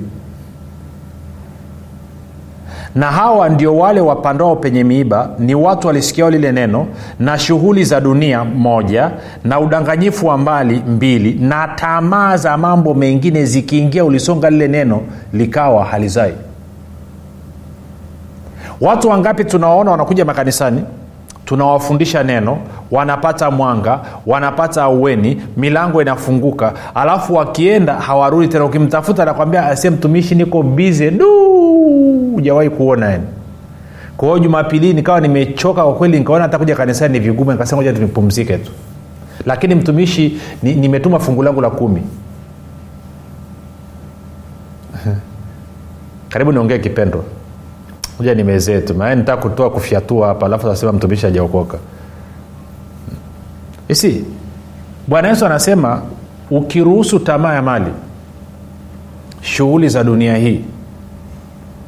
na 2.95 3.11
hawa 3.11 3.49
ndio 3.49 3.77
wale 3.77 4.01
wapandao 4.01 4.55
penye 4.55 4.83
miiba 4.83 5.29
ni 5.39 5.55
watu 5.55 5.87
walisikiao 5.87 6.29
lile 6.29 6.51
neno 6.51 6.87
na 7.19 7.39
shughuli 7.39 7.83
za 7.83 8.01
dunia 8.01 8.43
moja 8.43 9.11
na 9.43 9.59
udanganyifu 9.59 10.27
wa 10.27 10.37
mbali 10.37 10.83
mbili 10.87 11.33
na 11.39 11.67
tamaa 11.67 12.37
za 12.37 12.57
mambo 12.57 12.93
mengine 12.93 13.45
zikiingia 13.45 14.05
ulisonga 14.05 14.49
lile 14.49 14.67
neno 14.67 15.01
likawa 15.33 15.85
halizai. 15.85 16.33
Watu 18.81 19.09
wangapi 19.09 19.45
tunawaona 19.45 19.91
wanakuja 19.91 20.25
makanisani? 20.25 20.83
Tunawafundisha 21.45 22.23
neno 22.23 22.57
wanapata 22.91 23.51
mwanga 23.51 23.99
wanapata 24.25 24.83
aueni 24.83 25.41
milango 25.57 26.01
inafunguka 26.01 26.73
alafu 26.95 27.33
wakienda 27.33 27.93
hawarudi 27.93 28.47
tena. 28.47 28.65
Ukimtafuta 28.65 29.25
nakwambia 29.25 29.65
asie 29.65 29.89
mtumishi 29.89 30.35
niko 30.35 30.63
bize 30.63 31.11
du 31.11 31.27
hujawahi 32.33 32.69
kuona 32.69 33.09
yani. 33.11 33.23
Kwa 34.17 34.27
hiyo 34.27 34.39
jumapili 34.39 34.93
nikawa 34.93 35.21
nimechoka 35.21 35.83
kwa 35.83 35.93
kweli 35.95 36.19
nikaona 36.19 36.43
hata 36.43 36.57
kuja 36.57 36.75
kanisani 36.75 37.13
ni 37.13 37.25
vigumu 37.25 37.51
nikasema 37.51 37.81
moja 37.81 37.93
tunipumzike 37.93 38.57
tu. 38.57 38.71
Lakini 39.45 39.75
mtumishi 39.75 40.41
ni, 40.63 40.75
nimetuma 40.75 41.19
fungu 41.19 41.43
langu 41.43 41.61
la 41.61 41.69
kumi. 41.69 42.01
Karibu 46.29 46.51
niongee 46.51 46.77
kipendo. 46.77 47.25
Moja 48.19 48.35
nimezee 48.35 48.81
tu 48.81 48.95
maana 48.95 49.15
nitaka 49.15 49.41
kutoa 49.41 49.69
kufyatua 49.69 50.27
hapa 50.27 50.45
alafu 50.45 50.67
nasema 50.67 50.91
mtumishi 50.91 51.25
hajaokoka. 51.25 51.77
Isi 53.89 54.25
bwana 55.07 55.27
yesu 55.27 55.45
anasema 55.45 56.01
ukiruhusu 56.51 57.19
tamaa 57.19 57.53
ya 57.53 57.61
mali 57.61 57.91
shughuli 59.41 59.89
za 59.89 60.03
dunia 60.03 60.37
hii 60.37 60.61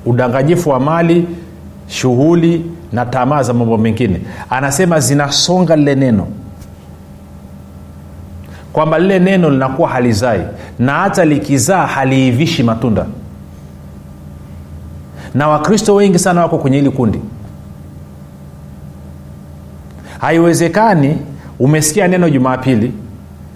udanganyifu 0.05 0.69
wa 0.69 0.79
mali 0.79 1.27
shughuli 1.87 2.65
na 2.93 3.05
tamaa 3.05 3.43
za 3.43 3.53
mambo 3.53 3.77
mengine. 3.77 4.21
Anasema 4.49 4.99
zinasonga 4.99 5.75
lile 5.75 5.95
neno 5.95 6.27
kwamba 8.73 8.99
lile 8.99 9.19
neno 9.19 9.49
linakuwa 9.49 9.89
halizai 9.89 10.41
na 10.79 10.93
hata 10.93 11.25
likizaa 11.25 11.85
haliivishi 11.85 12.63
matunda. 12.63 13.05
Na 15.33 15.47
wakristo 15.47 15.95
wengi 15.95 16.19
sana 16.19 16.41
wako 16.41 16.57
kwenye 16.57 16.77
hili 16.77 16.89
kundi. 16.89 17.21
Haiwezekani 20.19 21.17
umesikia 21.59 22.07
neno 22.07 22.29
jumapili 22.29 22.93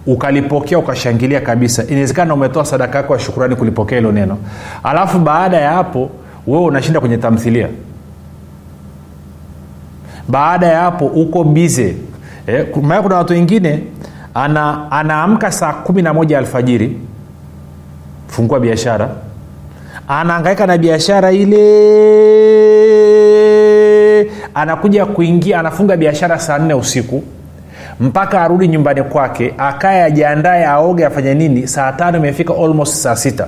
ukalipokea 0.05 0.79
ukashangilia 0.79 1.41
kabisa. 1.41 1.83
Inawezekana 1.87 2.33
umetoa 2.33 2.65
sadaka 2.65 2.97
yako 2.97 3.13
ya 3.13 3.19
shukurani 3.19 3.55
kulipokea 3.55 3.97
hilo 3.97 4.11
neno. 4.11 4.37
Alafu 4.83 5.19
baada 5.19 5.57
ya 5.57 5.71
hapo 5.71 6.09
wewe 6.49 6.63
unashinda 6.65 6.99
kwenye 6.99 7.17
tamthilia. 7.17 7.67
Baada 10.27 10.67
ya 10.67 10.79
hapo 10.81 11.05
uko 11.05 11.43
bize 11.43 11.95
eh, 12.47 12.65
kuna 12.71 12.99
watu 13.01 13.33
wengine 13.33 13.83
ana, 14.33 14.91
anaamka 14.91 15.51
saa 15.51 15.73
kumi 15.73 16.01
na 16.01 16.13
moja 16.13 16.37
alfajiri. 16.37 16.97
Fungua 18.27 18.59
biashara. 18.59 19.09
Anaangaika 20.07 20.67
na 20.67 20.77
biashara 20.77 21.31
ile. 21.31 21.59
Anakuja 24.53 25.05
kuingia 25.05 25.59
anafunga 25.59 25.97
biashara 25.97 26.39
saa 26.39 26.57
nne 26.59 26.73
usiku. 26.73 27.23
Mpaka 27.99 28.41
arudi 28.41 28.67
nyumbani 28.67 29.03
kwake 29.03 29.53
akaye 29.57 30.03
ajiandae 30.03 30.65
aoge 30.65 31.05
afanye 31.05 31.33
nini. 31.33 31.67
Saa 31.67 31.91
tano 31.91 32.17
imefika 32.17 32.53
almost 32.53 32.93
saa 32.93 33.15
sita 33.15 33.47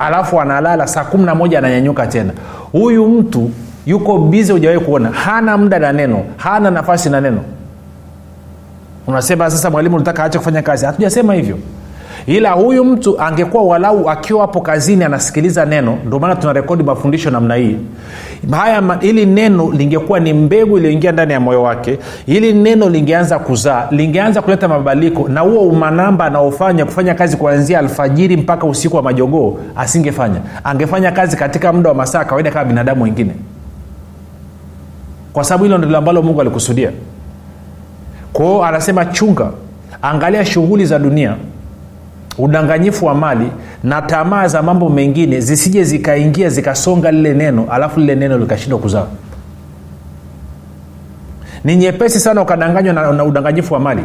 alafu 0.00 0.40
analala 0.40 0.86
saa 0.86 1.04
kumi 1.04 1.24
na 1.24 1.34
moja 1.34 1.58
ananyanyuka 1.58 2.06
tena. 2.06 2.32
Huyu 2.72 3.08
mtu 3.08 3.50
yuko 3.86 4.18
bize 4.18 4.52
hujawahi 4.52 4.80
kuona. 4.80 5.10
Hana 5.10 5.56
muda 5.58 5.78
na 5.78 5.92
neno 5.92 6.24
hana 6.36 6.70
nafasi 6.70 7.10
na 7.10 7.20
neno. 7.20 7.40
Unasema 9.06 9.50
sasa 9.50 9.70
mwalimu 9.70 9.96
unataka 9.96 10.22
aache 10.24 10.38
kufanya 10.38 10.62
kazi? 10.62 10.86
Hatujasema 10.86 11.34
hivyo 11.34 11.58
ila 12.26 12.50
huyu 12.50 12.84
mtu 12.84 13.20
angekuwa 13.20 13.62
walau 13.62 14.10
akiwa 14.10 14.40
hapo 14.40 14.60
kazini 14.60 15.04
anasikiliza 15.04 15.64
neno 15.66 15.98
ndio 16.06 16.18
maana 16.18 16.36
tuna 16.36 16.52
rekodi 16.52 16.82
mafundisho 16.82 17.30
namna 17.30 17.54
hii. 17.54 17.76
Haya 18.50 18.98
ili 19.00 19.26
neno 19.26 19.70
lingekuwa 19.72 20.20
ni 20.20 20.32
mbegu 20.32 20.78
iliyoingia 20.78 21.12
ndani 21.12 21.32
ya 21.32 21.40
moyo 21.40 21.62
wake 21.62 21.98
ili 22.26 22.52
neno 22.52 22.88
lingeanza 22.88 23.38
kuzaa 23.38 23.88
lingeanza 23.90 24.42
kuleta 24.42 24.68
mabadiliko 24.68 25.28
na 25.28 25.40
huo 25.40 25.60
umanamba 25.60 26.24
anaofanya 26.24 26.84
kufanya 26.84 27.14
kazi 27.14 27.36
kuanzia 27.36 27.78
alfajiri 27.78 28.36
mpaka 28.36 28.66
usiku 28.66 28.96
wa 28.96 29.02
majogoo 29.02 29.58
asingefanya. 29.76 30.40
Angefanya 30.64 31.12
kazi 31.12 31.36
katika 31.36 31.72
muda 31.72 31.88
wa 31.88 31.94
masaa 31.94 32.24
kawaida 32.24 32.50
kama 32.50 32.64
binadamu 32.64 33.02
wengine. 33.04 33.32
Kwa 35.32 35.44
sababu 35.44 35.64
hilo 35.64 35.78
ndilo 35.78 35.98
ambalo 35.98 36.22
mungu 36.22 36.40
alikusudia. 36.40 36.90
Kwao 38.32 38.64
anasema 38.64 39.04
chunga 39.04 39.50
angalia 40.02 40.44
shughuli 40.44 40.86
za 40.86 40.98
dunia 40.98 41.36
udanganyifu 42.42 43.06
wa 43.06 43.14
mali 43.14 43.50
na 43.84 44.02
tamaa 44.02 44.48
za 44.48 44.62
mambo 44.62 44.88
mengine 44.88 45.40
zisije 45.40 45.84
zikaingia 45.84 46.48
zikasonga 46.48 47.10
lile 47.10 47.34
neno 47.34 47.66
alafu 47.70 48.00
lile 48.00 48.14
neno 48.14 48.38
likashindwa 48.38 48.78
kuzaa. 48.78 49.06
Ni 51.64 51.76
nyepesi 51.76 52.20
sana 52.20 52.42
ukadanganywa 52.42 52.92
na, 52.94 53.12
na 53.12 53.24
udanganyifu 53.24 53.74
wa 53.74 53.80
mali. 53.80 54.02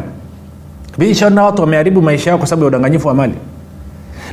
Nishaona 0.98 1.42
watu 1.44 1.62
wameharibu 1.62 2.02
maisha 2.02 2.30
yao 2.30 2.38
kwa 2.38 2.46
sababu 2.46 2.62
ya 2.64 2.68
udanganyifu 2.68 3.08
wa 3.08 3.14
mali. 3.14 3.34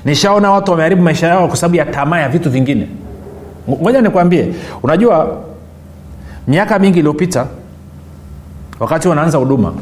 Nishaona 0.06 0.52
watu 0.52 0.72
wameharibu 0.72 1.02
maisha 1.02 1.28
yao 1.28 1.48
kwa 1.48 1.58
sababu 1.58 1.76
ya 1.76 1.86
tamaa 1.86 2.20
ya 2.20 2.30
vitu 2.30 2.50
vingine. 2.50 2.88
Ngoja 3.70 4.02
nikwambie 4.02 4.54
unajua 4.84 5.38
miaka 6.48 6.80
mingi 6.80 7.00
iliyopita 7.00 7.46
wakati 8.80 9.08
wanaanza 9.08 9.38
huduma 9.38 9.74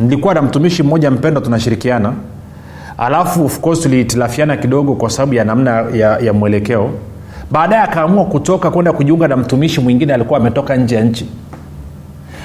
nilikuwa 0.00 0.34
na 0.34 0.42
mtumishi 0.42 0.82
mmoja 0.82 1.10
mpendwa 1.10 1.42
tunashirikiana 1.42 2.12
alafu 2.98 3.44
of 3.44 3.60
course 3.60 3.80
tulihitilafiana 3.80 4.56
kidogo 4.56 4.94
kwa 4.94 5.10
sababu 5.10 5.34
ya 5.34 5.44
namna 5.44 5.70
ya, 5.94 6.18
ya 6.18 6.32
mwelekeo. 6.32 6.90
Baadaye 7.50 7.82
akaamua 7.82 8.24
kutoka 8.24 8.70
kwenda 8.70 8.92
kujiunga 8.92 9.28
na 9.28 9.36
mtumishi 9.36 9.80
mwingine 9.80 10.14
alikuwa 10.14 10.38
ametoka 10.40 10.76
nje 10.76 10.94
ya 10.96 11.04
nchi. 11.04 11.28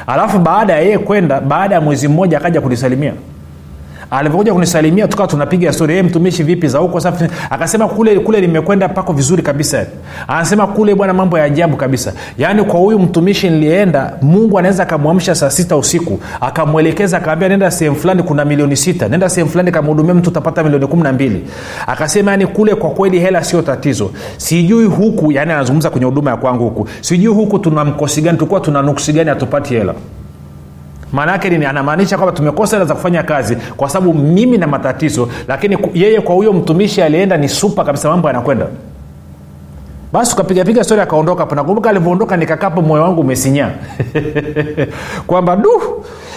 Alafu 0.08 0.39
baada 0.39 0.74
ya 0.74 0.79
yeye 0.79 0.98
kwenda 0.98 1.41
baada 1.41 1.75
ya 1.75 1.82
mwezi 1.82 2.08
mmoja 2.08 2.38
akaja 2.38 2.62
kunisalimia 2.62 3.13
alivyokuja 4.12 4.54
kunisalimia 4.54 5.08
tukawa 5.08 5.28
tunapiga 5.28 5.74
stori 5.74 5.94
hey, 5.94 6.04
mtumishi 6.04 6.44
vipi 6.44 6.68
za 6.68 6.80
huko? 6.80 7.00
Safi. 7.00 7.25
Akasema 7.50 7.88
kule 7.88 8.20
kule 8.20 8.42
limekwenda 8.42 8.89
pako 8.89 9.13
vizuri 9.13 9.42
kabisa. 9.44 9.86
Anasema 10.28 10.68
kule 10.68 10.96
bwana 10.96 11.13
mambo 11.13 11.38
ya 11.38 11.44
ajabu 11.44 11.78
kabisa. 11.78 12.13
Yaani 12.38 12.63
kwa 12.63 12.80
huyu 12.80 13.00
mtumishi 13.00 13.50
nilienda 13.50 14.13
mungu 14.22 14.60
anaweza 14.60 14.84
akamwamsha 14.84 15.36
saa 15.36 15.50
sita 15.50 15.78
usiku 15.78 16.20
akamwelekeza 16.42 17.18
akaambia 17.18 17.50
nenda 17.50 17.72
sehemu 17.72 17.96
fulani 17.96 18.24
kuna 18.24 18.46
milioni 18.46 18.75
sita. 18.75 19.08
Nenda 19.08 19.30
sehemu 19.30 19.50
fulani 19.51 19.72
kamhudumia 19.72 20.13
mtu 20.13 20.30
utapata 20.30 20.63
milioni 20.63 20.88
kumi 20.88 21.04
na 21.04 21.13
mbili. 21.13 21.46
Akasema 21.88 22.32
yani 22.32 22.48
kule 22.48 22.75
kwa 22.75 22.89
kweli 22.89 23.20
hela 23.20 23.44
sio 23.44 23.62
tatizo. 23.62 24.12
Sijui 24.38 24.86
huku 24.86 25.32
yani 25.32 25.51
anazungumza 25.51 25.89
kwenye 25.89 26.06
huduma 26.06 26.32
ya 26.32 26.38
kwangu 26.38 26.63
huku 26.63 26.88
sijui 27.01 27.34
huku 27.34 27.60
tuna 27.60 27.86
mkosi 27.86 28.22
gani 28.22 28.38
tulikuwa 28.38 28.60
tuna 28.60 28.82
nuksi 28.82 29.13
gani 29.13 29.30
hatupati 29.30 29.74
hela 29.74 29.94
maana 31.13 31.32
yake 31.32 31.50
nini? 31.50 31.66
Anamaanisha 31.66 32.18
kwamba 32.18 32.36
tumekosa 32.36 32.75
hela 32.75 32.86
za 32.86 32.96
kufanya 32.96 33.24
kazi 33.24 33.56
kwa 33.78 33.89
sababu 33.89 34.13
mimi 34.13 34.58
na 34.58 34.68
matatizo 34.68 35.30
lakini 35.48 35.78
yeye 35.94 36.22
kwa 36.22 36.36
huyo 36.36 36.54
mtumishi 36.54 37.01
alienda 37.01 37.38
ni 37.38 37.50
supa 37.50 37.84
kabisa 37.84 38.10
mambo 38.10 38.28
yanakwenda. 38.28 38.68
Basi 40.13 40.34
ukapigapiga 40.34 40.84
stori 40.84 41.01
akaondoka 41.01 41.39
hapo. 41.39 41.56
Nakumbuka 41.56 41.89
alivyoondoka 41.89 42.38
nikakapo 42.38 42.82
moyo 42.82 43.04
wangu 43.04 43.22
umesinyaa. 43.22 43.70
Kwamba 45.28 45.56
du 45.56 45.70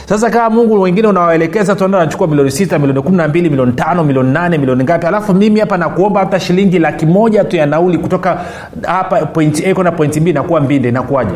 sasa 0.09 0.31
kama 0.31 0.51
mungu 0.51 0.81
wengine 0.81 1.09
unawaelekeza 1.09 1.75
tuenda 1.75 1.99
nachukua 1.99 2.27
milioni 2.27 2.51
sita 2.51 2.79
milioni 2.79 3.03
kumi 3.03 3.17
na 3.17 3.29
mbili 3.29 3.51
milioni 3.51 3.73
tano 3.73 4.05
milioni 4.05 4.31
nane 4.33 4.59
milioni 4.59 4.85
ngapi. 4.85 5.07
Alafu 5.07 5.35
mimi 5.35 5.61
hapa 5.61 5.77
nakuomba 5.77 6.21
hata 6.21 6.41
shilingi 6.41 6.79
laki 6.79 7.07
moja 7.07 7.45
tu 7.45 7.57
ya 7.57 7.67
nauli 7.67 7.99
kutoka 7.99 8.41
hapa 8.83 9.27
point 9.27 9.63
a 9.67 9.75
kwenda 9.75 9.93
point 9.93 10.21
b 10.21 10.33
nakuwa 10.33 10.61
mbinde 10.61 10.91
nakuwaje 10.91 11.35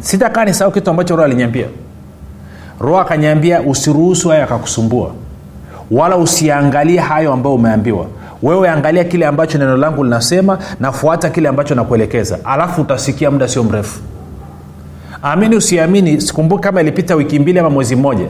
sitakaa 0.00 0.44
ni 0.44 0.54
saau 0.54 0.70
kitu 0.72 0.90
ambacho 0.90 1.16
roho 1.16 1.24
aliniambia 1.24 1.66
roho 2.80 2.98
akanyambia 3.00 3.60
usiruhusu 3.60 4.28
hayo 4.28 4.44
akakusumbua 4.44 5.10
wala 5.90 6.16
usiangalie 6.16 6.98
hayo 7.00 7.32
ambayo 7.32 7.54
umeambiwa. 7.54 8.06
Wewe 8.42 8.68
angalia 8.68 9.04
kile 9.04 9.26
ambacho 9.26 9.58
neno 9.58 9.76
langu 9.76 10.04
linasema 10.04 10.58
nafuata 10.80 11.30
kile 11.30 11.48
ambacho 11.48 11.74
nakuelekeza. 11.74 12.38
Alafu 12.44 12.80
utasikia 12.82 13.30
muda 13.30 13.48
sio 13.48 13.64
mrefu. 13.64 14.00
Amini 15.22 15.56
usiamini 15.56 16.20
sikumbuki 16.20 16.62
kama 16.62 16.80
ilipita 16.80 17.14
wiki 17.14 17.38
mbili 17.38 17.58
ama 17.58 17.70
mwezi 17.70 17.96
mmoja 17.96 18.26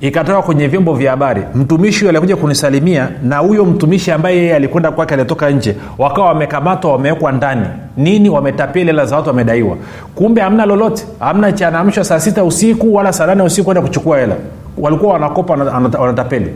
ikatoka 0.00 0.42
kwenye 0.42 0.68
vyombo 0.68 0.94
vya 0.94 1.10
habari 1.10 1.42
mtumishi 1.54 1.98
huyo 2.00 2.10
alikuja 2.10 2.36
kunisalimia 2.36 3.08
na 3.22 3.38
huyo 3.38 3.64
mtumishi 3.64 4.12
ambaye 4.12 4.36
yeye 4.36 4.54
alikwenda 4.56 4.90
kwake 4.90 5.14
alitoka 5.14 5.50
nje 5.50 5.76
wakawa 5.98 6.26
wamekamatwa 6.28 6.92
wamewekwa 6.92 7.32
ndani. 7.32 7.66
Nini? 7.96 8.28
Wametapia 8.30 8.84
hela 8.84 9.06
za 9.06 9.16
watu 9.16 9.28
wamedaiwa. 9.28 9.76
Kumbe 10.14 10.40
hamna 10.40 10.66
lolote. 10.66 11.06
Hamna 11.20 11.52
chanaamshwa 11.52 12.04
saa 12.04 12.20
sita 12.20 12.44
usiku 12.44 12.94
wala 12.94 13.12
saa 13.12 13.26
nane 13.26 13.42
usiku 13.42 13.64
kwenda 13.64 13.82
kuchukua 13.82 14.18
hela. 14.18 14.34
Walikuwa 14.78 15.12
wanakopa 15.12 15.54
wanatapeli. 15.98 16.50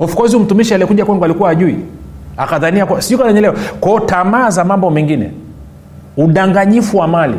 Of 0.00 0.14
course 0.14 0.34
mtumishi 0.34 0.74
aliyekuja 0.74 1.04
kwangu 1.04 1.24
alikuwa 1.24 1.50
ajui 1.50 1.76
akadhania 2.36 2.86
sijui 2.98 3.18
kananyelewa 3.18 3.54
kwao 3.80 4.00
tamaa 4.00 4.50
za 4.50 4.64
mambo 4.64 4.90
mengine 4.90 5.30
udanganyifu 6.16 6.98
wa 6.98 7.08
mali 7.08 7.34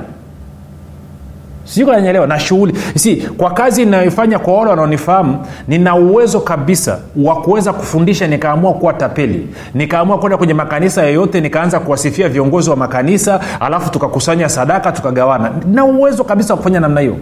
sikananyelewa 1.63 2.27
na 2.27 2.39
shughuli. 2.39 2.73
Si 2.95 3.15
kwa 3.15 3.51
kazi 3.51 3.81
inayoifanya 3.83 4.39
kwa 4.39 4.53
wale 4.53 4.69
wanaonifahamu 4.69 5.37
nina 5.67 5.95
uwezo 5.95 6.39
kabisa 6.39 6.99
wa 7.15 7.35
kuweza 7.41 7.73
kufundisha 7.73 8.27
nikaamua 8.27 8.73
kuwa 8.73 8.93
tapeli. 8.93 9.47
Nikaamua 9.73 10.17
kwenda 10.19 10.37
kwenye 10.37 10.53
makanisa 10.53 11.03
yoyote 11.03 11.41
nikaanza 11.41 11.79
kuwasifia 11.79 12.29
viongozi 12.29 12.69
wa 12.69 12.75
makanisa 12.75 13.39
alafu 13.59 13.91
tukakusanya 13.91 14.49
sadaka 14.49 14.91
tukagawana. 14.91 15.51
Na 15.71 15.85
uwezo 15.85 16.23
kabisa 16.23 16.53
wa 16.53 16.57
kufanya 16.57 16.79
namna 16.79 17.01
hiyo. 17.01 17.17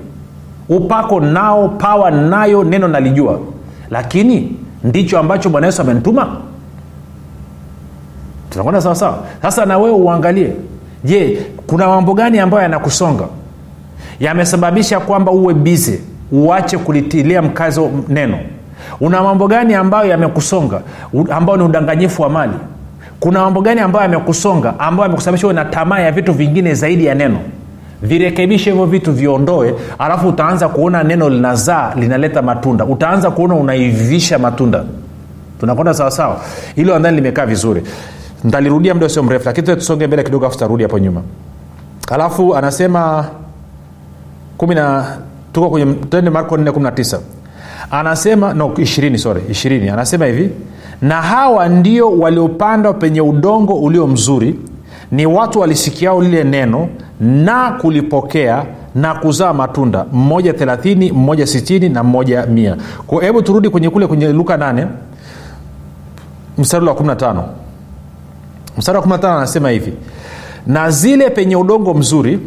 Upako 0.70 1.20
nao 1.20 1.68
pawa 1.70 2.12
nayo 2.12 2.64
neno 2.64 2.88
nalijua. 2.88 3.40
Lakini 3.90 4.56
ndicho 4.84 5.20
ambacho 5.20 5.50
bwana 5.50 5.68
yesu 5.68 5.82
amenituma. 5.82 6.38
Tunakwenda 8.50 8.82
sawasawa 8.82 9.18
sasa 9.42 9.66
na 9.66 9.78
wewe 9.78 9.96
uangalie. 9.96 10.54
Je 11.04 11.46
kuna 11.68 11.88
mambo 11.88 12.14
gani 12.14 12.40
ambayo 12.40 12.64
yanakusonga 12.64 13.24
yamesababisha 14.20 15.00
kwamba 15.00 15.32
uwe 15.32 15.54
bizi 15.54 16.02
uache 16.32 16.78
kulitilia 16.78 17.42
mkazo 17.42 17.90
neno. 18.10 18.38
Una 19.02 19.24
mambo 19.24 19.48
gani 19.48 19.74
ambayo 19.74 20.10
yamekusonga 20.10 20.82
ambayo 21.32 21.58
ni 21.58 21.64
udanganyifu 21.64 22.22
wa 22.22 22.30
mali? 22.30 22.54
Kuna 23.20 23.40
mambo 23.40 23.62
gani 23.62 23.82
ambayo 23.82 24.04
yamekusonga 24.04 24.80
ambayo 24.80 25.04
yamekusababisha 25.06 25.48
uwe 25.48 25.54
na 25.54 25.66
tamaa 25.66 26.00
ya 26.00 26.12
vitu 26.12 26.34
vingine 26.34 26.74
zaidi 26.74 27.06
ya 27.06 27.16
neno? 27.16 27.40
Virekebishe 28.02 28.70
hivyo 28.72 28.86
vitu 28.86 29.12
viondoe 29.14 29.76
alafu 30.00 30.28
utaanza 30.28 30.70
kuona 30.70 31.04
neno 31.04 31.30
linazaa 31.30 31.94
linaleta 31.96 32.42
matunda. 32.42 32.86
Utaanza 32.86 33.32
kuona 33.32 33.56
unaivisha 33.56 34.40
matunda. 34.40 34.84
Tunakwenda 35.60 35.94
sawasawa 35.94 36.42
hilo 36.76 36.96
andhani 36.96 37.16
limekaa 37.16 37.46
vizuri. 37.46 37.84
Ntalirudia 38.44 38.94
muda 38.94 39.10
sio 39.10 39.24
mrefu 39.24 39.46
lakini 39.46 39.68
tusonge 39.68 40.08
mbele 40.08 40.24
kidogo 40.24 40.46
afu 40.46 40.58
tarudi 40.58 40.84
hapo 40.84 41.00
nyuma. 41.00 41.22
Alafu 42.12 42.56
anasema 42.56 43.26
kumi 44.60 44.76
na 44.76 45.18
tuko 45.54 45.70
kwenye 45.70 45.94
tende 45.94 46.30
marko 46.30 46.58
419 46.58 47.20
anasema 47.92 48.54
no 48.54 48.74
ishirini 48.78 49.18
sorry 49.18 49.42
ishirini. 49.50 49.90
Anasema 49.90 50.26
hivi 50.26 50.50
na 51.02 51.22
hawa 51.22 51.70
ndio 51.70 52.12
waliopandwa 52.20 52.94
penye 52.94 53.22
udongo 53.22 53.74
ulio 53.74 54.08
mzuri 54.08 54.56
ni 55.12 55.26
watu 55.26 55.60
walisikiao 55.60 56.22
lile 56.22 56.44
neno 56.44 56.90
na 57.20 57.72
kulipokea 57.72 58.66
na 58.96 59.16
kuzaa 59.16 59.54
matunda 59.54 60.06
mmoja 60.14 60.54
thelathini 60.54 61.12
mmoja 61.12 61.48
sitini 61.48 61.90
na 61.90 62.04
mmoja 62.04 62.46
mia. 62.46 62.78
Kwa 63.08 63.24
hebu 63.24 63.42
turudi 63.42 63.70
kwenye 63.70 63.90
kule 63.90 64.08
kwenye 64.08 64.28
luka 64.34 64.58
8 64.58 64.88
mstari 66.58 66.86
wa 66.86 66.94
15 66.94 67.44
mstari 68.78 68.98
wa 68.98 69.04
15 69.04 69.38
anasema 69.38 69.70
hivi 69.70 69.94
na 70.68 70.90
zile 70.92 71.30
penye 71.30 71.56
udongo 71.56 71.94
mzuri 71.94 72.40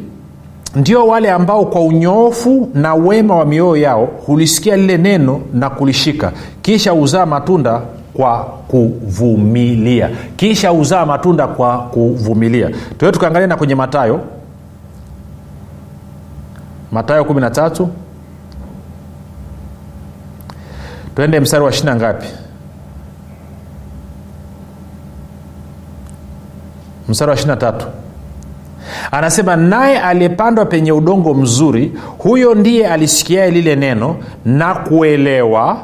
ndio 0.76 1.06
wale 1.06 1.30
ambao 1.30 1.64
kwa 1.66 1.80
unyoofu 1.80 2.70
na 2.74 2.94
wema 2.94 3.36
wa 3.36 3.44
mioyo 3.44 3.76
yao 3.76 4.06
hulisikia 4.26 4.76
lile 4.76 4.96
neno 4.98 5.40
na 5.54 5.70
kulishika. 5.70 6.32
Kisha 6.62 6.90
huzaa 6.90 7.26
matunda 7.26 7.80
kwa 8.14 8.38
kuvumilia. 8.44 10.10
Kisha 10.36 10.68
huzaa 10.70 11.06
matunda 11.06 11.46
kwa 11.46 11.78
kuvumilia. 11.78 12.70
Tuwe 12.98 13.12
tukaangalia 13.12 13.46
na 13.46 13.56
kwenye 13.56 13.74
matayo 13.74 14.20
matayo 16.92 17.22
13 17.22 17.86
twende 21.16 21.40
mstari 21.40 21.64
wa 21.64 21.72
shina 21.72 21.96
ngapi? 21.96 22.26
Mstari 27.08 27.30
wa 27.30 27.36
ishina 27.36 27.56
tatu 27.56 27.86
anasema 29.10 29.56
naye 29.56 29.98
aliyepandwa 30.00 30.64
penye 30.66 30.92
udongo 30.92 31.34
mzuri 31.34 31.92
huyo 32.18 32.54
ndiye 32.54 32.86
alisikiae 32.88 33.50
lile 33.50 33.76
neno 33.76 34.16
na 34.44 34.74
kuelewa. 34.74 35.76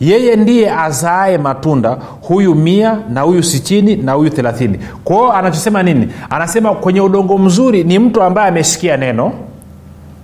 Yeye 0.00 0.36
ndiye 0.36 0.72
azaae 0.72 1.38
matunda 1.38 1.96
huyu 2.20 2.54
mia 2.54 2.98
na 3.10 3.20
huyu 3.20 3.42
sichini 3.42 3.96
na 3.96 4.12
huyu 4.12 4.30
thelathini. 4.30 4.78
Kwao 5.04 5.32
anachosema 5.32 5.82
nini? 5.82 6.08
Anasema 6.30 6.74
kwenye 6.74 7.00
udongo 7.00 7.38
mzuri 7.38 7.84
ni 7.84 7.98
mtu 7.98 8.22
ambaye 8.22 8.48
amesikia 8.48 8.96
neno 8.96 9.32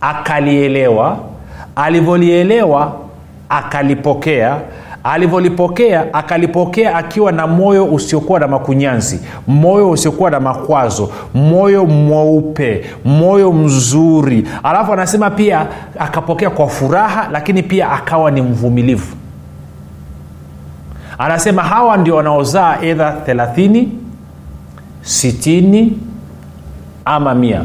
akalielewa. 0.00 1.18
Alivyolielewa 1.76 2.92
akalipokea 3.48 4.56
alivyolipokea 5.04 6.14
akalipokea 6.14 6.96
akiwa 6.96 7.32
na 7.32 7.46
moyo 7.46 7.84
usiokuwa 7.84 8.40
na 8.40 8.48
makunyanzi 8.48 9.20
moyo 9.46 9.90
usiokuwa 9.90 10.30
na 10.30 10.40
makwazo 10.40 11.10
moyo 11.34 11.86
mweupe 11.86 12.84
moyo 13.04 13.52
mzuri. 13.52 14.48
Alafu 14.62 14.92
anasema 14.92 15.30
pia 15.30 15.66
akapokea 15.98 16.50
kwa 16.50 16.68
furaha 16.68 17.28
lakini 17.32 17.62
pia 17.62 17.90
akawa 17.92 18.30
ni 18.30 18.42
mvumilivu. 18.42 19.16
Anasema 21.18 21.62
hawa 21.62 21.96
ndio 21.96 22.16
wanaozaa 22.16 22.78
edha 22.82 23.12
thelathini 23.12 23.88
sitini 25.02 25.98
ama 27.04 27.34
mia. 27.34 27.64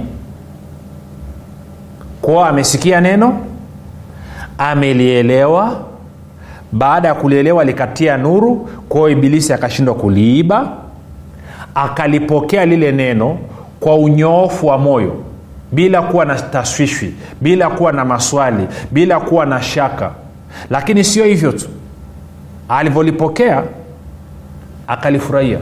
Kwao 2.21 2.45
amesikia 2.45 3.01
neno 3.01 3.39
amelielewa 4.57 5.86
baada 6.71 7.07
ya 7.07 7.15
kulielewa 7.15 7.63
likatia 7.63 8.17
nuru 8.17 8.69
kwao 8.89 9.09
ibilisi 9.09 9.53
akashindwa 9.53 9.95
kuliiba 9.95 10.71
akalipokea 11.75 12.65
lile 12.65 12.91
neno 12.91 13.37
kwa 13.79 13.95
unyoofu 13.95 14.67
wa 14.67 14.77
moyo 14.77 15.15
bila 15.71 16.01
kuwa 16.01 16.25
na 16.25 16.35
taswishwi 16.35 17.13
bila 17.41 17.69
kuwa 17.69 17.91
na 17.91 18.05
maswali 18.05 18.67
bila 18.91 19.19
kuwa 19.19 19.45
na 19.45 19.61
shaka. 19.61 20.11
Lakini 20.69 21.03
sio 21.03 21.25
hivyo 21.25 21.51
tu. 21.51 21.67
Alivyolipokea 22.69 23.63
akalifurahia. 24.87 25.59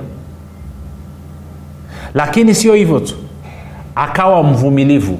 Lakini 2.13 2.55
sio 2.55 2.73
hivyo 2.73 2.99
tu. 2.99 3.15
Akawa 3.95 4.43
mvumilivu. 4.43 5.19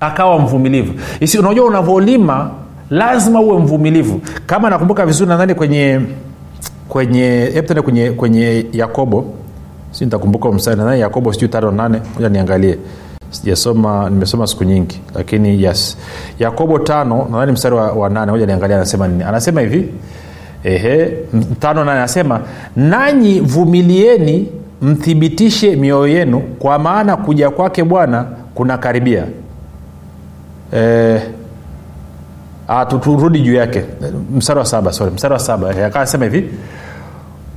Akawa 0.00 0.38
mvumilivu. 0.38 0.94
Unajua 1.38 1.66
unavyolima 1.66 2.50
lazima 2.90 3.40
uwe 3.40 3.58
mvumilivu. 3.58 4.20
Kama 4.46 4.70
nakumbuka 4.70 5.06
vizuri 5.06 5.28
nadhani 5.28 5.54
kwenye 5.54 6.00
kwenye 6.88 7.50
tende 7.66 7.82
kwenye 7.82 8.10
kwenye 8.10 8.66
yakobo. 8.72 9.24
Si 9.90 10.04
nitakumbuka 10.04 10.52
mstari 10.52 10.76
nadhani 10.76 11.00
yakobo 11.00 11.32
sijui 11.32 11.48
tano 11.48 11.70
nane. 11.70 12.00
Moja 12.14 12.28
niangalie. 12.28 12.78
Sijasoma 13.30 14.10
nimesoma 14.10 14.46
siku 14.46 14.64
nyingi 14.64 15.00
lakini 15.14 15.62
yes. 15.62 15.96
Yakobo 16.38 16.78
tano 16.78 17.28
nadhani 17.32 17.52
mstari 17.52 17.74
wa, 17.74 17.92
wa 17.92 18.08
nane. 18.10 18.32
Moja 18.32 18.46
niangalie 18.46 18.76
anasema 18.76 19.08
nini. 19.08 19.22
Anasema 19.22 19.60
hivi. 19.60 19.88
Ehe 20.64 21.12
tano 21.60 21.84
nane. 21.84 21.98
Anasema 21.98 22.40
nanyi 22.76 23.40
vumilieni 23.40 24.48
mthibitishe 24.82 25.76
mioyo 25.76 26.06
yenu 26.18 26.40
kwa 26.40 26.78
maana 26.78 27.16
kuja 27.16 27.50
kwake 27.50 27.84
bwana 27.84 28.24
kuna 28.54 28.78
karibia 28.78 29.24
eh, 30.72 31.22
turudi 33.00 33.40
juu 33.40 33.54
yake. 33.54 33.84
Mstari 34.36 34.58
wa 34.58 34.64
saba 34.66 34.92
sorry 34.92 35.12
mstari 35.14 35.32
wa 35.34 35.40
saba. 35.40 35.70
Akasema 35.86 36.24
hivi 36.24 36.50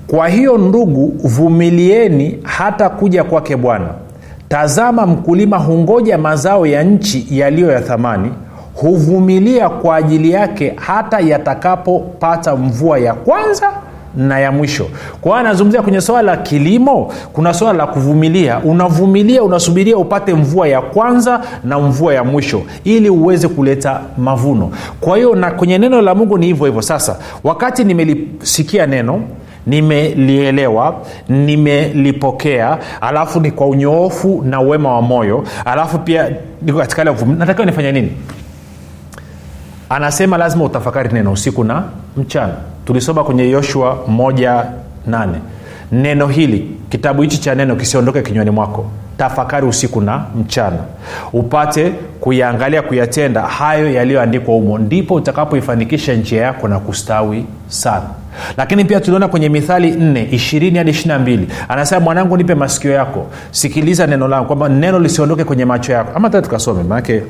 kwa 0.07 0.27
hiyo 0.27 0.57
ndugu 0.57 1.13
vumilieni 1.23 2.39
hata 2.43 2.89
kuja 2.89 3.23
kwake 3.23 3.55
bwana. 3.55 3.87
Tazama 4.49 5.05
mkulima 5.05 5.57
hungoja 5.57 6.17
mazao 6.17 6.65
ya 6.65 6.83
nchi 6.83 7.27
yaliyo 7.29 7.71
ya 7.71 7.81
thamani 7.81 8.31
huvumilia 8.75 9.69
kwa 9.69 9.95
ajili 9.95 10.31
yake 10.31 10.73
hata 10.75 11.19
yatakapopata 11.19 12.55
mvua 12.55 12.99
ya 12.99 13.13
kwanza 13.13 13.71
na 14.15 14.39
ya 14.39 14.51
mwisho. 14.51 14.87
Kwa 15.21 15.31
hiyo 15.31 15.35
anazungumzia 15.35 15.81
kwenye 15.81 16.01
swala 16.01 16.31
la 16.31 16.37
kilimo 16.37 17.13
kuna 17.33 17.53
swala 17.53 17.77
la 17.77 17.87
kuvumilia. 17.87 18.59
Unavumilia 18.59 19.43
unasubiria 19.43 19.97
upate 19.97 20.33
mvua 20.33 20.67
ya 20.67 20.81
kwanza 20.81 21.41
na 21.63 21.79
mvua 21.79 22.13
ya 22.13 22.23
mwisho 22.23 22.61
ili 22.83 23.09
uweze 23.09 23.47
kuleta 23.47 24.01
mavuno. 24.17 24.71
Kwa 24.99 25.17
hiyo 25.17 25.35
na 25.35 25.51
kwenye 25.51 25.77
neno 25.77 26.01
la 26.01 26.15
mungu 26.15 26.37
ni 26.37 26.45
hivyo 26.45 26.65
hivyo. 26.65 26.81
Sasa 26.81 27.17
wakati 27.43 27.83
nimelisikia 27.83 28.85
neno 28.85 29.21
nimelielewa 29.67 30.95
nimelipokea 31.29 32.77
alafu 33.01 33.39
ni 33.39 33.51
kwa 33.51 33.67
unyoofu 33.67 34.41
na 34.45 34.61
uwema 34.61 34.93
wa 34.95 35.01
moyo 35.01 35.43
alafu 35.65 35.99
pia 35.99 36.31
katika 36.77 37.03
natakiwa 37.03 37.65
nifanye 37.65 37.91
nini? 37.91 38.11
Anasema 39.89 40.37
lazima 40.37 40.63
utafakari 40.65 41.09
neno 41.13 41.31
usiku 41.31 41.63
na 41.63 41.83
mchana 42.17 42.53
tulisoma 42.89 43.23
kwenye 43.23 43.49
yoshua 43.49 43.97
moja 44.07 44.65
nane. 45.07 45.37
Neno 45.91 46.27
hili 46.27 46.71
kitabu 46.89 47.21
hichi 47.21 47.37
cha 47.37 47.55
neno 47.55 47.75
kisiondoke 47.75 48.21
kinywani 48.21 48.49
mwako. 48.51 48.85
Tafakari 49.17 49.67
usiku 49.67 50.01
na 50.01 50.25
mchana. 50.35 50.77
Upate 51.33 51.91
kuyaangalia 52.19 52.81
kuyatenda 52.81 53.41
hayo 53.41 53.93
yaliyoandikwa 53.93 54.53
humo. 54.53 54.77
Ndipo 54.77 55.13
utakapoifanikisha 55.13 56.13
njia 56.13 56.41
yako 56.41 56.67
na 56.67 56.79
kustawi 56.79 57.45
sana. 57.67 58.05
Lakini 58.57 58.85
pia 58.85 58.99
tuliona 58.99 59.27
kwenye 59.27 59.49
mithali 59.49 59.91
4 59.91 60.33
ishirini 60.35 60.77
hadi 60.77 60.91
ishiri 60.91 61.17
mbili. 61.17 61.47
Anasema 61.67 62.01
mwanangu 62.01 62.37
nipe 62.37 62.55
masikio 62.55 62.91
yako. 62.91 63.25
Sikiliza 63.51 64.07
neno 64.07 64.27
langu 64.27 64.47
kwamba 64.47 64.69
neno 64.69 64.99
lisiondoke 64.99 65.43
kwenye 65.43 65.65
macho 65.65 65.93
yako. 65.93 66.11
Ama 66.15 66.29
taa 66.29 66.41
tukasome 66.41 66.83
manake 66.83 67.21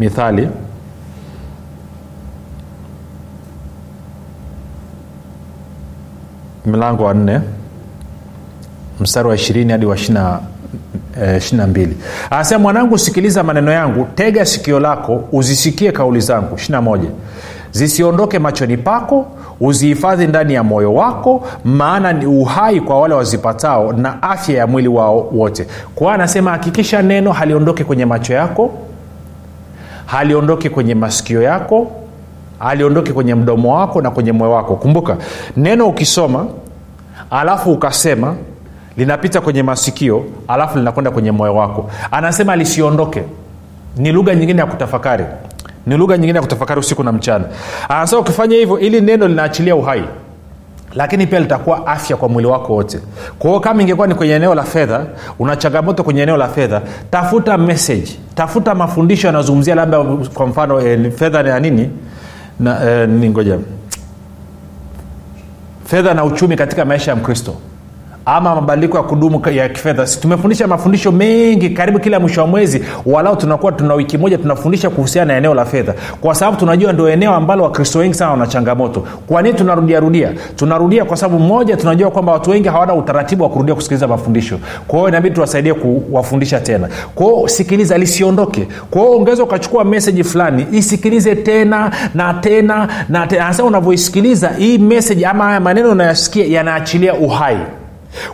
mithali 0.00 0.48
mlango 6.68 7.04
wa 7.04 7.14
nne. 7.14 7.40
Mstari 9.00 9.28
wa 9.28 9.34
ishirini 9.34 9.72
hadi 9.72 9.86
wa 9.86 9.96
ishirina 9.96 10.40
ishirina 11.38 11.66
mbili. 11.66 11.96
Anasema 12.30 12.60
mwanangu 12.62 12.98
sikiliza 12.98 13.42
maneno 13.42 13.72
yangu. 13.72 14.06
Tega 14.14 14.44
sikio 14.46 14.80
lako 14.80 15.24
uzisikie 15.32 15.92
kauli 15.92 16.20
zangu. 16.20 16.56
Ishirina 16.56 16.82
moja. 16.82 17.08
Zisiondoke 17.72 18.38
machoni 18.38 18.76
pako 18.76 19.26
uzihifadhi 19.60 20.26
ndani 20.26 20.54
ya 20.54 20.62
moyo 20.64 20.94
wako 20.94 21.46
maana 21.64 22.12
ni 22.12 22.26
uhai 22.26 22.80
kwa 22.80 23.00
wale 23.00 23.14
wazipatao 23.14 23.92
na 23.92 24.22
afya 24.22 24.56
ya 24.58 24.66
mwili 24.66 24.88
wao 24.88 25.20
wote. 25.32 25.66
Kwa 25.94 26.14
anasema 26.14 26.50
hakikisha 26.50 27.02
neno 27.02 27.32
haliondoke 27.32 27.84
kwenye 27.84 28.04
macho 28.04 28.34
yako 28.34 28.70
haliondoki 30.06 30.70
kwenye 30.70 30.94
masikio 30.94 31.42
yako 31.42 31.90
haliondoki 32.58 33.12
kwenye 33.12 33.34
mdomo 33.34 33.74
wako 33.76 34.02
na 34.02 34.10
kwenye 34.10 34.32
moyo 34.32 34.52
wako. 34.52 34.76
Kumbuka 34.76 35.16
neno 35.56 35.86
ukisoma 35.88 36.46
alafu 37.30 37.72
ukasema 37.72 38.34
linapita 38.96 39.40
kwenye 39.40 39.62
masikio 39.62 40.24
alafu 40.48 40.78
linakwenda 40.78 41.10
kwenye 41.10 41.32
moyo 41.32 41.54
wako. 41.54 41.90
Anasema 42.10 42.56
lisiondoke. 42.56 43.22
Ni 43.96 44.12
lugha 44.12 44.34
nyingine 44.34 44.60
ya 44.60 44.66
kutafakari. 44.66 45.24
Ni 45.86 45.96
lugha 45.96 46.16
nyingine 46.16 46.36
ya 46.36 46.42
kutafakari 46.42 46.80
usiku 46.80 47.02
na 47.04 47.12
mchana. 47.12 47.44
Anasema 47.88 48.20
ukifanya 48.20 48.56
hivyo 48.56 48.78
ili 48.78 49.00
neno 49.00 49.28
linaachilia 49.28 49.76
uhai 49.76 50.04
lakini 50.94 51.26
pia 51.26 51.40
litakuwa 51.40 51.86
afya 51.86 52.16
kwa 52.16 52.28
mwili 52.28 52.48
wako 52.48 52.74
wote. 52.74 52.98
Kwa 53.38 53.60
kama 53.60 53.82
ingekuwa 53.82 54.06
ni 54.06 54.14
kwenye 54.14 54.32
eneo 54.34 54.54
la 54.54 54.62
fedha 54.62 55.06
una 55.38 55.56
changamoto 55.56 56.04
kwenye 56.04 56.22
eneo 56.22 56.36
la 56.36 56.48
fedha 56.48 56.82
tafuta 57.10 57.58
message 57.58 58.08
tafuta 58.34 58.74
mafundisho 58.74 59.26
yanayozungumzia 59.26 59.74
labda 59.74 60.04
kwa 60.34 60.46
mfano 60.46 60.80
e, 60.80 61.10
fedha 61.10 61.42
na 61.42 61.60
nini 61.60 61.90
na 62.60 62.90
eh, 62.90 63.08
ngoja 63.08 63.58
fedha 65.84 66.14
na 66.14 66.24
uchumi 66.24 66.56
katika 66.56 66.84
maisha 66.84 67.10
ya 67.10 67.16
mkristo 67.16 67.54
ama 68.36 68.54
mabadiliko 68.54 68.96
ya 68.96 69.02
kudumu 69.02 69.42
ya 69.50 69.68
kifedha. 69.68 70.06
Tumefundisha 70.20 70.66
mafundisho 70.66 71.12
mengi 71.12 71.70
karibu 71.70 71.98
kila 71.98 72.20
mwisho 72.20 72.40
wa 72.40 72.46
mwezi 72.46 72.84
walau 73.06 73.36
tunakuwa 73.36 73.72
tuna 73.72 73.94
wiki 73.94 74.18
moja 74.18 74.38
tunafundisha 74.38 74.90
kuhusiana 74.90 75.32
na 75.32 75.38
eneo 75.38 75.54
la 75.54 75.64
fedha. 75.64 75.94
Kwa 76.20 76.34
sababu 76.34 76.56
tunajua 76.56 76.92
ndio 76.92 77.08
eneo 77.08 77.34
ambalo 77.34 77.62
wakristo 77.64 77.98
wengi 77.98 78.14
sana 78.14 78.30
wana 78.30 78.46
changamoto. 78.46 79.04
Kwa 79.26 79.42
nini 79.42 79.54
tunarudiarudia 79.58 80.32
tunarudia 80.56 81.04
kwa 81.04 81.16
sababu 81.16 81.38
moja 81.44 81.76
tunajua 81.76 82.10
kwamba 82.10 82.32
watu 82.32 82.50
wengi 82.50 82.68
hawana 82.68 82.94
utaratibu 82.94 83.42
wa 83.44 83.50
kurudia 83.50 83.74
kusikiliza 83.74 84.08
mafundisho. 84.08 84.58
Kwa 84.86 84.98
hiyo 84.98 85.08
inabidi 85.08 85.34
tuwasaidie 85.34 85.74
kuwafundisha 85.74 86.60
tena. 86.60 86.88
Kwao 87.14 87.48
sikiliza 87.48 87.98
lisiondoke. 87.98 88.68
Kwao 88.90 89.04
hiyo 89.06 89.18
ungeweza 89.18 89.42
ukachukua 89.44 89.84
meseji 89.84 90.24
fulani 90.24 90.66
isikilize 90.72 91.36
tena 91.36 91.90
na 92.14 92.34
tena 92.34 92.88
na 93.08 93.26
tena 93.26 93.44
anasema 93.44 93.68
unavyoisikiliza 93.68 94.48
hii 94.48 94.78
meseji 94.78 95.24
ama 95.24 95.44
haya 95.44 95.60
maneno 95.60 95.90
unayasikia 95.90 96.46
yanaachilia 96.46 97.14
uhai 97.14 97.58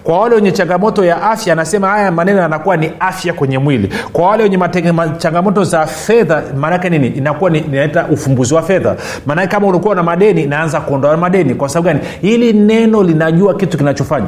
kwa 0.02 0.18
wale 0.20 0.34
wenye 0.34 0.52
changamoto 0.52 1.04
ya 1.04 1.22
afya 1.22 1.52
anasema 1.52 1.88
haya 1.88 2.10
maneno 2.12 2.38
yanakuwa 2.40 2.76
ni 2.76 2.90
afya 3.00 3.32
kwenye 3.32 3.58
mwili. 3.58 3.92
Kwa 4.12 4.28
wale 4.28 4.42
wenye 4.42 4.58
changamoto 5.18 5.64
za 5.64 5.86
fedha 5.86 6.42
maanake 6.56 6.90
nini? 6.90 7.06
Inakuwa 7.08 7.50
ni, 7.50 7.64
ufumbuzi 8.10 8.54
wa 8.54 8.62
fedha. 8.62 8.96
Maanake 9.26 9.48
kama 9.48 9.66
ulikuwa 9.66 9.94
na 9.94 10.02
madeni 10.02 10.42
inaanza 10.42 10.80
kuondoa 10.80 11.16
madeni. 11.16 11.54
Kwa 11.54 11.68
sababu 11.68 11.86
gani? 11.88 12.00
Hili 12.20 12.52
neno 12.52 13.02
linajua 13.02 13.54
kitu 13.54 13.78
kinachofanya. 13.78 14.26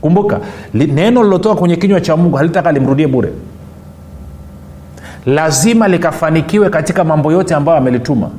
Kumbuka 0.00 0.40
li, 0.74 0.86
neno 0.86 1.22
lilotoka 1.24 1.54
kwenye 1.54 1.76
kinywa 1.76 2.00
cha 2.00 2.16
mungu 2.16 2.36
halitaka 2.36 2.72
limrudie 2.72 3.06
bure. 3.06 3.28
Lazima 5.26 5.88
likafanikiwe 5.88 6.70
katika 6.70 7.04
mambo 7.04 7.32
yote 7.32 7.54
ambayo 7.54 7.78
amelituma. 7.78 8.30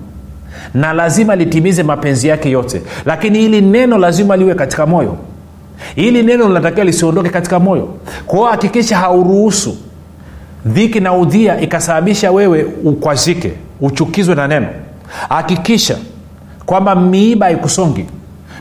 Na 0.74 0.94
lazima 0.94 1.36
litimize 1.36 1.84
mapenzi 1.84 2.28
yake 2.28 2.52
yote. 2.52 2.82
Lakini 3.06 3.40
hili 3.40 3.62
neno 3.62 3.98
lazima 3.98 4.38
liwe 4.38 4.56
katika 4.56 4.86
moyo 4.86 5.18
hili 5.96 6.24
neno 6.24 6.48
linatakiwa 6.48 6.86
lisiondoke 6.86 7.30
katika 7.30 7.60
moyo. 7.60 7.90
Kwao 8.28 8.46
hakikisha 8.46 8.98
hauruhusu 8.98 9.78
dhiki 10.66 11.00
na 11.00 11.14
udhia 11.14 11.62
ikasababisha 11.62 12.32
wewe 12.32 12.64
ukwazike 12.84 13.54
uchukizwe 13.82 14.36
na 14.36 14.48
neno. 14.48 14.68
Hakikisha 15.30 15.98
kwamba 16.66 16.96
miiba 16.96 17.46
haikusongi. 17.46 18.06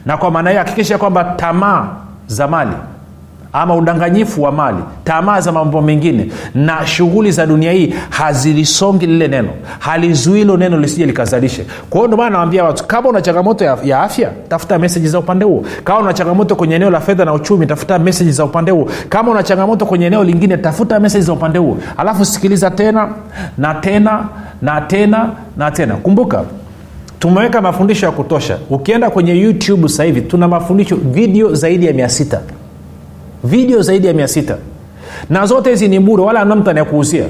Na 0.07 0.17
kwa 0.17 0.31
maana 0.31 0.51
hiyo 0.51 0.63
hakikisha 0.63 0.99
kwamba 0.99 1.25
tamaa 1.25 1.89
za 2.27 2.49
mali 2.49 2.71
ama 3.53 3.75
udanganyifu 3.77 4.43
wa 4.43 4.53
mali 4.53 4.79
tamaa 5.05 5.41
za 5.41 5.53
mambo 5.53 5.83
mengine 5.83 6.29
na 6.55 6.87
shughuli 6.87 7.33
za 7.33 7.47
dunia 7.47 7.73
hii 7.73 7.95
hazilisongi 8.11 9.07
lile 9.07 9.29
neno 9.29 9.49
halizuii 9.79 10.39
hilo 10.39 10.57
neno 10.57 10.79
lisije 10.79 11.07
likazalishe. 11.07 11.65
Kwa 11.91 11.99
hiyo 12.01 12.09
ndomana 12.09 12.31
nawambia 12.31 12.65
watu 12.65 12.85
kama 12.87 13.09
una 13.09 13.21
changamoto 13.23 13.65
ya, 13.65 13.79
ya 13.85 14.03
afya 14.03 14.31
tafuta 14.49 14.79
meseji 14.79 15.09
za 15.09 15.19
upande 15.19 15.45
huo. 15.45 15.65
Kama 15.85 16.01
una 16.01 16.13
changamoto 16.13 16.57
kwenye 16.57 16.75
eneo 16.75 16.91
la 16.91 17.01
fedha 17.01 17.25
na 17.25 17.33
uchumi 17.33 17.67
tafuta 17.67 17.99
meseji 17.99 18.33
za 18.33 18.45
upande 18.45 18.71
huo. 18.71 18.89
Kama 19.09 19.31
una 19.31 19.43
changamoto 19.43 19.87
kwenye 19.87 20.07
eneo 20.07 20.25
lingine 20.25 20.57
tafuta 20.57 21.01
meseji 21.01 21.25
za 21.25 21.33
upande 21.33 21.59
huo. 21.59 21.79
Alafu 21.97 22.25
sikiliza 22.25 22.71
tena 22.71 23.09
na 23.59 23.75
tena 23.75 24.25
na 24.63 24.81
tena 24.81 25.31
na 25.57 25.71
tena. 25.71 25.95
Kumbuka 25.97 26.45
tumeweka 27.19 27.61
mafundisho 27.61 28.07
ya 28.07 28.13
kutosha. 28.13 28.59
Ukienda 28.71 29.11
kwenye 29.11 29.35
youtube 29.41 29.89
sasa 29.89 30.05
hivi 30.05 30.21
tuna 30.21 30.49
mafundisho 30.49 30.97
video 30.97 31.55
zaidi 31.55 31.87
ya 31.87 31.93
mia 31.93 32.09
sita 32.09 32.41
video 33.45 33.83
zaidi 33.83 34.07
ya 34.07 34.13
mia 34.13 34.29
sita. 34.29 34.57
Na 35.31 35.47
zote 35.47 35.71
hizi 35.71 35.89
ni 35.89 36.01
bure 36.01 36.23
wala 36.23 36.41
amna 36.41 36.57
mtu 36.57 36.71
anayekuuzia. 36.71 37.25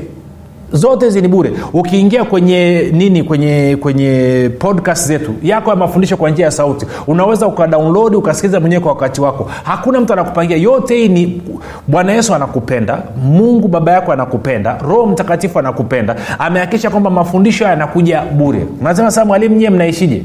Zote 0.72 1.04
hizi 1.06 1.20
ni 1.22 1.28
bure. 1.28 1.52
Ukiingia 1.72 2.24
kwenye 2.24 2.90
nini 2.92 3.22
kwenye 3.22 3.76
kwenye 3.80 4.50
podcast 4.58 5.06
zetu 5.06 5.34
yako 5.42 5.70
ya 5.70 5.76
mafundisho 5.76 6.16
kwa 6.16 6.30
njia 6.30 6.44
ya 6.44 6.50
sauti 6.50 6.86
unaweza 7.06 7.46
ukadownload 7.46 8.14
ukasikiliza 8.14 8.60
mwenyewe 8.60 8.80
kwa 8.82 8.92
wakati 8.92 9.20
wako. 9.20 9.50
Hakuna 9.64 10.00
mtu 10.00 10.12
anakupangia. 10.12 10.56
Yote 10.56 10.96
hii 10.96 11.08
ni 11.08 11.42
bwana 11.88 12.12
yesu 12.12 12.34
anakupenda 12.34 13.02
mungu 13.24 13.68
baba 13.68 13.92
yako 13.92 14.12
anakupenda 14.12 14.78
roho 14.78 15.06
mtakatifu 15.06 15.58
anakupenda. 15.58 16.16
Amehakikisha 16.38 16.90
kwamba 16.90 17.10
mafundisho 17.10 17.64
haya 17.64 17.76
yanakuja 17.76 18.22
bure. 18.22 18.66
Unasema 18.80 19.10
saa 19.10 19.24
mwalimu 19.24 19.56
nyie 19.56 19.70
mnaishije 19.70 20.22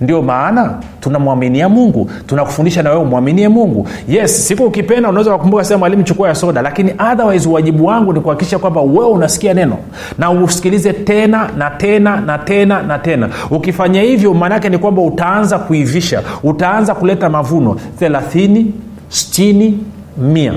ndio 0.00 0.22
maana 0.22 0.74
tunamwaminia 1.00 1.68
mungu 1.68 2.10
tunakufundisha 2.26 2.82
na 2.82 2.90
wewe 2.90 3.02
umwaminie 3.02 3.48
mungu. 3.48 3.88
Yes 4.08 4.48
siku 4.48 4.64
ukipenda 4.64 5.08
unaweza 5.08 5.32
kukumbuka 5.32 5.64
sema 5.64 5.78
mwalimu 5.78 6.02
chukua 6.02 6.28
ya 6.28 6.34
soda 6.34 6.62
lakini 6.62 6.94
otherwise 7.12 7.48
wajibu 7.48 7.86
wangu 7.86 8.12
ni 8.12 8.20
kuhakikisha 8.20 8.58
kwamba 8.58 8.80
wewe 8.80 9.06
unasikia 9.08 9.54
neno 9.54 9.76
na 10.18 10.30
usikilize 10.30 10.92
tena 10.92 11.48
na 11.56 11.70
tena 11.70 12.20
na 12.20 12.38
tena 12.38 12.82
na 12.82 12.98
tena. 12.98 13.28
Ukifanya 13.50 14.02
hivyo 14.02 14.34
maanaake 14.34 14.68
ni 14.68 14.78
kwamba 14.78 15.02
utaanza 15.02 15.58
kuivisha 15.58 16.22
utaanza 16.42 16.94
kuleta 16.94 17.30
mavuno. 17.30 17.76
Thelathini 17.98 18.72
stini 19.08 19.78
mia. 20.18 20.52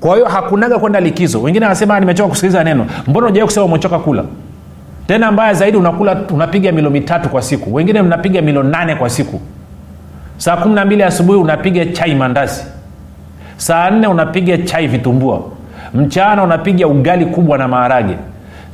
Kwa 0.00 0.14
hiyo 0.14 0.26
hakunaga 0.28 0.78
kwenda 0.78 1.00
likizo. 1.00 1.42
Wengine 1.42 1.66
anasema 1.66 2.00
nimechoka 2.00 2.28
kusikiliza 2.28 2.64
neno. 2.64 2.86
Mbona 3.06 3.26
ujawai 3.26 3.46
kusema 3.46 3.66
umechoka 3.66 3.98
kula 3.98 4.24
tena 5.06 5.32
mbaya 5.32 5.54
zaidi 5.54 5.76
unakula 5.76 6.16
unapiga 6.30 6.72
milo 6.72 6.90
mitatu 6.90 7.28
kwa 7.28 7.42
siku. 7.42 7.74
Wengine 7.74 8.02
mnapiga 8.02 8.42
milo 8.42 8.62
nane 8.62 8.94
kwa 8.94 9.10
siku. 9.10 9.40
Saa 10.36 10.56
kumi 10.56 10.74
na 10.74 10.84
mbili 10.84 11.02
asubuhi 11.02 11.38
unapiga 11.38 11.86
chai 11.86 12.14
mandazi. 12.14 12.64
Saa 13.56 13.90
nne 13.90 14.06
unapiga 14.06 14.58
chai 14.58 14.86
vitumbua. 14.86 15.42
Mchana 15.94 16.42
unapiga 16.42 16.86
ugali 16.86 17.26
kubwa 17.26 17.58
na 17.58 17.68
maharage 17.68 18.16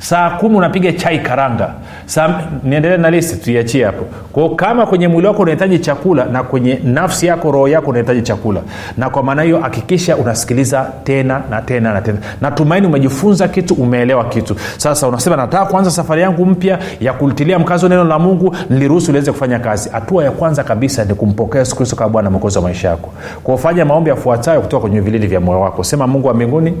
saa 0.01 0.29
kumi 0.29 0.55
unapiga 0.55 0.91
chai 0.93 1.19
karanga. 1.19 1.69
Saa 2.05 2.41
niendelee 2.63 2.97
na 2.97 3.09
listi 3.09 3.35
tuiachie 3.37 3.85
hapo. 3.85 4.05
Kwao 4.31 4.49
kama 4.49 4.85
kwenye 4.85 5.07
mwili 5.07 5.27
wako 5.27 5.41
unahitaji 5.41 5.79
chakula 5.79 6.25
na 6.25 6.43
kwenye 6.43 6.79
nafsi 6.83 7.25
yako 7.25 7.51
roho 7.51 7.67
yako 7.67 7.89
unahitaji 7.89 8.21
chakula. 8.21 8.61
Na 8.97 9.09
kwa 9.09 9.23
maana 9.23 9.41
hiyo 9.41 9.59
hakikisha 9.59 10.17
unasikiliza 10.17 10.89
tena 11.03 11.41
na 11.49 11.61
tena 11.61 11.93
na 11.93 12.01
tena. 12.01 12.17
Natumaini 12.41 12.87
umejifunza 12.87 13.47
kitu 13.47 13.73
umeelewa 13.73 14.25
kitu. 14.25 14.55
Sasa 14.77 15.07
unasema 15.07 15.35
nataka 15.35 15.65
kuanza 15.65 15.91
safari 15.91 16.21
yangu 16.21 16.45
mpya 16.45 16.79
ya 16.99 17.13
kulitilia 17.13 17.59
mkazo 17.59 17.89
neno 17.89 18.03
la 18.03 18.19
mungu 18.19 18.55
niliruhusu 18.69 19.11
liweze 19.11 19.31
kufanya 19.31 19.59
kazi. 19.59 19.89
Hatua 19.89 20.23
ya 20.23 20.31
kwanza 20.31 20.63
kabisa 20.63 21.05
ni 21.05 21.13
kumpokea 21.13 21.59
yesu 21.59 21.75
kristo 21.75 21.95
kama 21.95 22.09
bwana 22.09 22.29
mwokozi 22.29 22.57
wa 22.57 22.63
maisha 22.63 22.89
yako. 22.89 23.09
Kwa 23.43 23.55
ufanya 23.55 23.85
maombi 23.85 24.09
yafuatayo 24.09 24.61
kutoka 24.61 24.81
kwenye 24.81 24.99
vilindi 25.01 25.27
vya 25.27 25.39
moyo 25.39 25.61
wako. 25.61 25.83
Sema 25.83 26.07
mungu 26.07 26.27
wa 26.27 26.33
mbinguni 26.33 26.73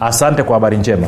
asante 0.00 0.42
kwa 0.42 0.54
habari 0.54 0.76
njema. 0.76 1.06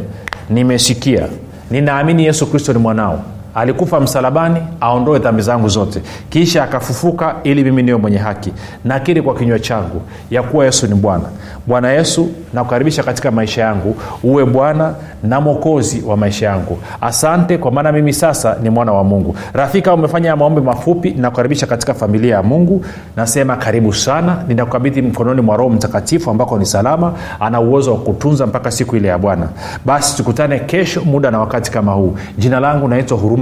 Nimesikia 0.50 1.26
ninaamini 1.72 2.24
yesu 2.24 2.46
kristo 2.46 2.72
ni 2.72 2.78
mwanao 2.78 3.22
alikufa 3.54 4.00
msalabani 4.00 4.56
aondoe 4.80 5.18
dhambi 5.18 5.42
zangu 5.42 5.68
zote. 5.68 6.02
Kisha 6.30 6.64
akafufuka 6.64 7.34
ili 7.44 7.64
mimi 7.64 7.82
niwe 7.82 7.98
mwenye 7.98 8.18
haki. 8.18 8.52
Nakiri 8.84 9.22
kwa 9.22 9.34
kinywa 9.34 9.58
changu 9.58 10.02
ya 10.30 10.42
kuwa 10.42 10.64
yesu 10.64 10.86
ni 10.86 10.94
bwana. 10.94 11.24
Bwana 11.66 11.92
yesu 11.92 12.28
nakukaribisha 12.54 13.02
katika 13.02 13.30
maisha 13.30 13.62
yangu. 13.62 13.96
Uwe 14.22 14.44
bwana 14.44 14.94
na 15.22 15.40
mwokozi 15.40 16.02
wa 16.06 16.16
maisha 16.16 16.46
yangu. 16.46 16.78
Asante 17.00 17.58
kwa 17.58 17.70
maana 17.70 17.92
mimi 17.92 18.12
sasa 18.12 18.56
ni 18.62 18.70
mwana 18.70 18.92
wa 18.92 19.04
mungu. 19.04 19.36
Rafiki 19.52 19.88
umefanya 19.90 20.36
maombi 20.36 20.60
mafupi 20.60 21.10
nakukaribisha 21.10 21.66
katika 21.66 21.94
familia 21.94 22.34
ya 22.34 22.42
mungu. 22.42 22.84
Nasema 23.16 23.56
karibu 23.56 23.92
sana. 23.94 24.36
Ninakukabidhi 24.48 25.02
mkononi 25.02 25.40
mwa 25.40 25.56
roho 25.56 25.70
mtakatifu 25.70 26.30
ambako 26.30 26.58
ni 26.58 26.66
salama. 26.66 27.12
Ana 27.40 27.60
uwezo 27.60 27.92
wa 27.92 27.98
kutunza 27.98 28.46
mpaka 28.46 28.70
siku 28.70 28.96
ile 28.96 29.08
ya 29.08 29.18
bwana. 29.18 29.48
Basi 29.84 30.16
tukutane 30.16 30.58
kesho 30.58 31.00
muda 31.04 31.30
na 31.30 31.38
wakati 31.38 31.70
kama 31.70 31.92
huu. 31.92 32.16
Jina 32.38 32.60
langu 32.60 32.88
naitwa 32.88 33.18
huruma 33.18 33.41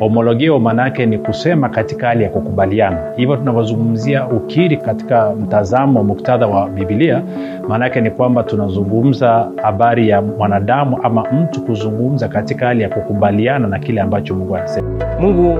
homologio 0.00 0.58
maana 0.58 0.88
ni 0.88 1.18
kusema 1.18 1.68
katika 1.68 2.06
hali 2.06 2.24
ya 2.24 2.30
kukubaliana. 2.30 2.98
Hivyo 3.16 3.36
tunavyozungumzia 3.36 4.26
ukiri 4.26 4.76
katika 4.76 5.30
mtazamo 5.34 6.04
muktadha 6.04 6.46
wa 6.46 6.68
bibilia 6.68 7.22
maana 7.68 7.88
ni 7.88 8.10
kwamba 8.10 8.42
tunazungumza 8.42 9.50
habari 9.62 10.08
ya 10.08 10.22
mwanadamu 10.22 10.98
ama 11.02 11.24
mtu 11.32 11.62
kuzungumza 11.62 12.28
katika 12.28 12.66
hali 12.66 12.82
ya 12.82 12.88
kukubaliana 12.88 13.68
na 13.68 13.78
kile 13.78 14.00
ambacho 14.00 14.34
mungu 14.34 14.56
anasema. 14.56 14.88
Mungu 15.20 15.58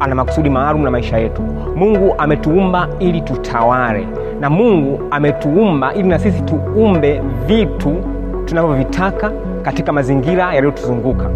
ana 0.00 0.14
makusudi 0.14 0.50
maalum 0.50 0.82
na 0.84 0.90
maisha 0.90 1.18
yetu. 1.18 1.42
Mungu 1.76 2.14
ametuumba 2.18 2.88
ili 2.98 3.20
tutawale. 3.20 4.06
Na 4.40 4.50
mungu 4.50 5.00
ametuumba 5.10 5.94
ili 5.94 6.08
na 6.08 6.18
sisi 6.18 6.42
tuumbe 6.42 7.22
vitu 7.46 7.96
tunavyovitaka 8.44 9.32
katika 9.62 9.92
mazingira 9.92 10.54
yaliyotuzunguka. 10.54 11.30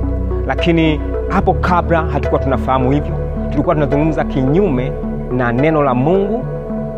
Lakini 0.46 1.00
hapo 1.30 1.54
kabla 1.54 2.02
hatukuwa 2.02 2.40
tunafahamu 2.40 2.90
hivyo 2.90 3.14
tulikuwa 3.50 3.74
tunazungumza 3.74 4.24
kinyume 4.24 4.92
na 5.32 5.52
neno 5.52 5.82
la 5.82 5.94
mungu 5.94 6.44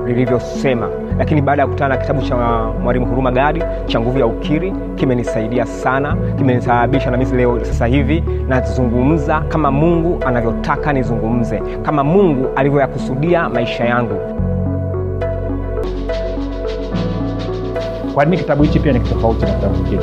lilivyosema. 0.06 0.88
Lakini 1.18 1.40
baada 1.42 1.62
ya 1.62 1.66
kukutana 1.66 1.94
na 1.94 2.00
kitabu 2.00 2.22
cha 2.22 2.36
mwalimu 2.82 3.06
huruma 3.06 3.30
gadi 3.32 3.62
cha 3.86 4.00
nguvu 4.00 4.18
ya 4.18 4.26
ukiri 4.26 4.72
kimenisaidia 4.94 5.66
sana 5.66 6.16
kimenisababisha 6.38 7.10
na 7.10 7.16
mimi 7.16 7.36
leo 7.36 7.64
sasa 7.64 7.86
hivi 7.86 8.24
nazungumza 8.48 9.40
kama 9.40 9.70
mungu 9.70 10.18
anavyotaka 10.26 10.92
nizungumze 10.92 11.62
kama 11.82 12.04
mungu 12.04 12.48
alivyoyakusudia 12.56 13.48
maisha 13.48 13.84
yangu. 13.84 14.14
Kwa 18.14 18.24
nini 18.24 18.36
kitabu 18.36 18.62
hichi 18.62 18.80
pia 18.80 18.92
ni 18.92 19.00
tofauti 19.00 19.44
na 19.44 19.50
kitabu 19.52 19.74
kingine 19.74 20.02